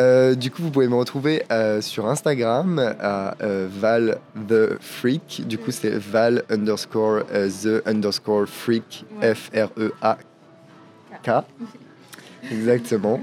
Euh, 0.00 0.34
du 0.34 0.50
coup, 0.50 0.62
vous 0.62 0.70
pouvez 0.70 0.88
me 0.88 0.96
retrouver 0.96 1.44
sur 1.80 2.08
Instagram 2.08 2.78
à 3.00 3.36
Val 3.40 4.18
the 4.48 4.76
Freak. 4.80 5.46
Du 5.46 5.58
coup, 5.58 5.70
c'est 5.70 5.96
Val 5.96 6.42
underscore 6.50 7.22
the 7.62 7.86
underscore 7.86 8.46
freak 8.48 9.04
Ouais. 9.20 9.34
F 9.34 9.50
R 9.54 9.70
E 9.78 9.92
A 10.02 10.18
K. 11.22 11.30
Exactement. 12.50 13.20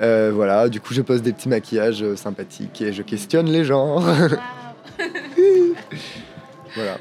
Euh, 0.00 0.30
voilà. 0.32 0.68
Du 0.68 0.80
coup, 0.80 0.94
je 0.94 1.02
pose 1.02 1.22
des 1.22 1.32
petits 1.32 1.48
maquillages 1.48 2.04
sympathiques 2.14 2.80
et 2.80 2.92
je 2.92 3.02
questionne 3.02 3.46
les 3.46 3.64
gens. 3.64 4.00
Voilà. 6.74 6.98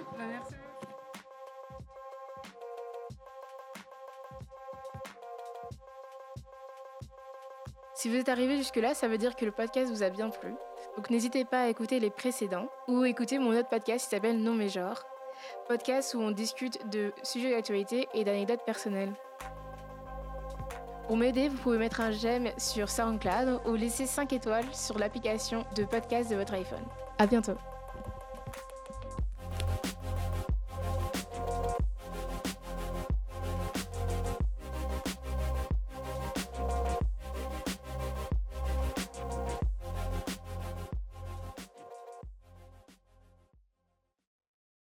Si 7.95 8.09
vous 8.09 8.15
êtes 8.15 8.27
arrivé 8.27 8.57
jusque-là, 8.57 8.93
ça 8.93 9.07
veut 9.07 9.17
dire 9.17 9.35
que 9.35 9.45
le 9.45 9.51
podcast 9.51 9.89
vous 9.89 10.03
a 10.03 10.09
bien 10.09 10.29
plu. 10.29 10.53
Donc 10.97 11.09
n'hésitez 11.09 11.45
pas 11.45 11.63
à 11.63 11.67
écouter 11.69 11.99
les 12.01 12.09
précédents 12.09 12.67
ou 12.87 13.05
écouter 13.05 13.39
mon 13.39 13.57
autre 13.57 13.69
podcast 13.69 14.05
qui 14.05 14.15
s'appelle 14.15 14.39
Non 14.39 14.53
mais 14.53 14.67
genre. 14.67 15.03
Podcast 15.67 16.13
où 16.13 16.19
on 16.19 16.31
discute 16.31 16.89
de 16.89 17.13
sujets 17.23 17.51
d'actualité 17.51 18.07
et 18.13 18.23
d'anecdotes 18.23 18.65
personnelles. 18.65 19.13
Pour 21.07 21.17
m'aider, 21.17 21.49
vous 21.49 21.57
pouvez 21.57 21.77
mettre 21.77 22.01
un 22.01 22.11
j'aime 22.11 22.51
sur 22.57 22.89
SoundCloud 22.89 23.61
ou 23.65 23.75
laisser 23.75 24.05
5 24.05 24.33
étoiles 24.33 24.65
sur 24.73 24.97
l'application 24.99 25.65
de 25.75 25.83
podcast 25.83 26.29
de 26.29 26.35
votre 26.35 26.53
iPhone. 26.53 26.83
À 27.19 27.25
bientôt. 27.25 27.55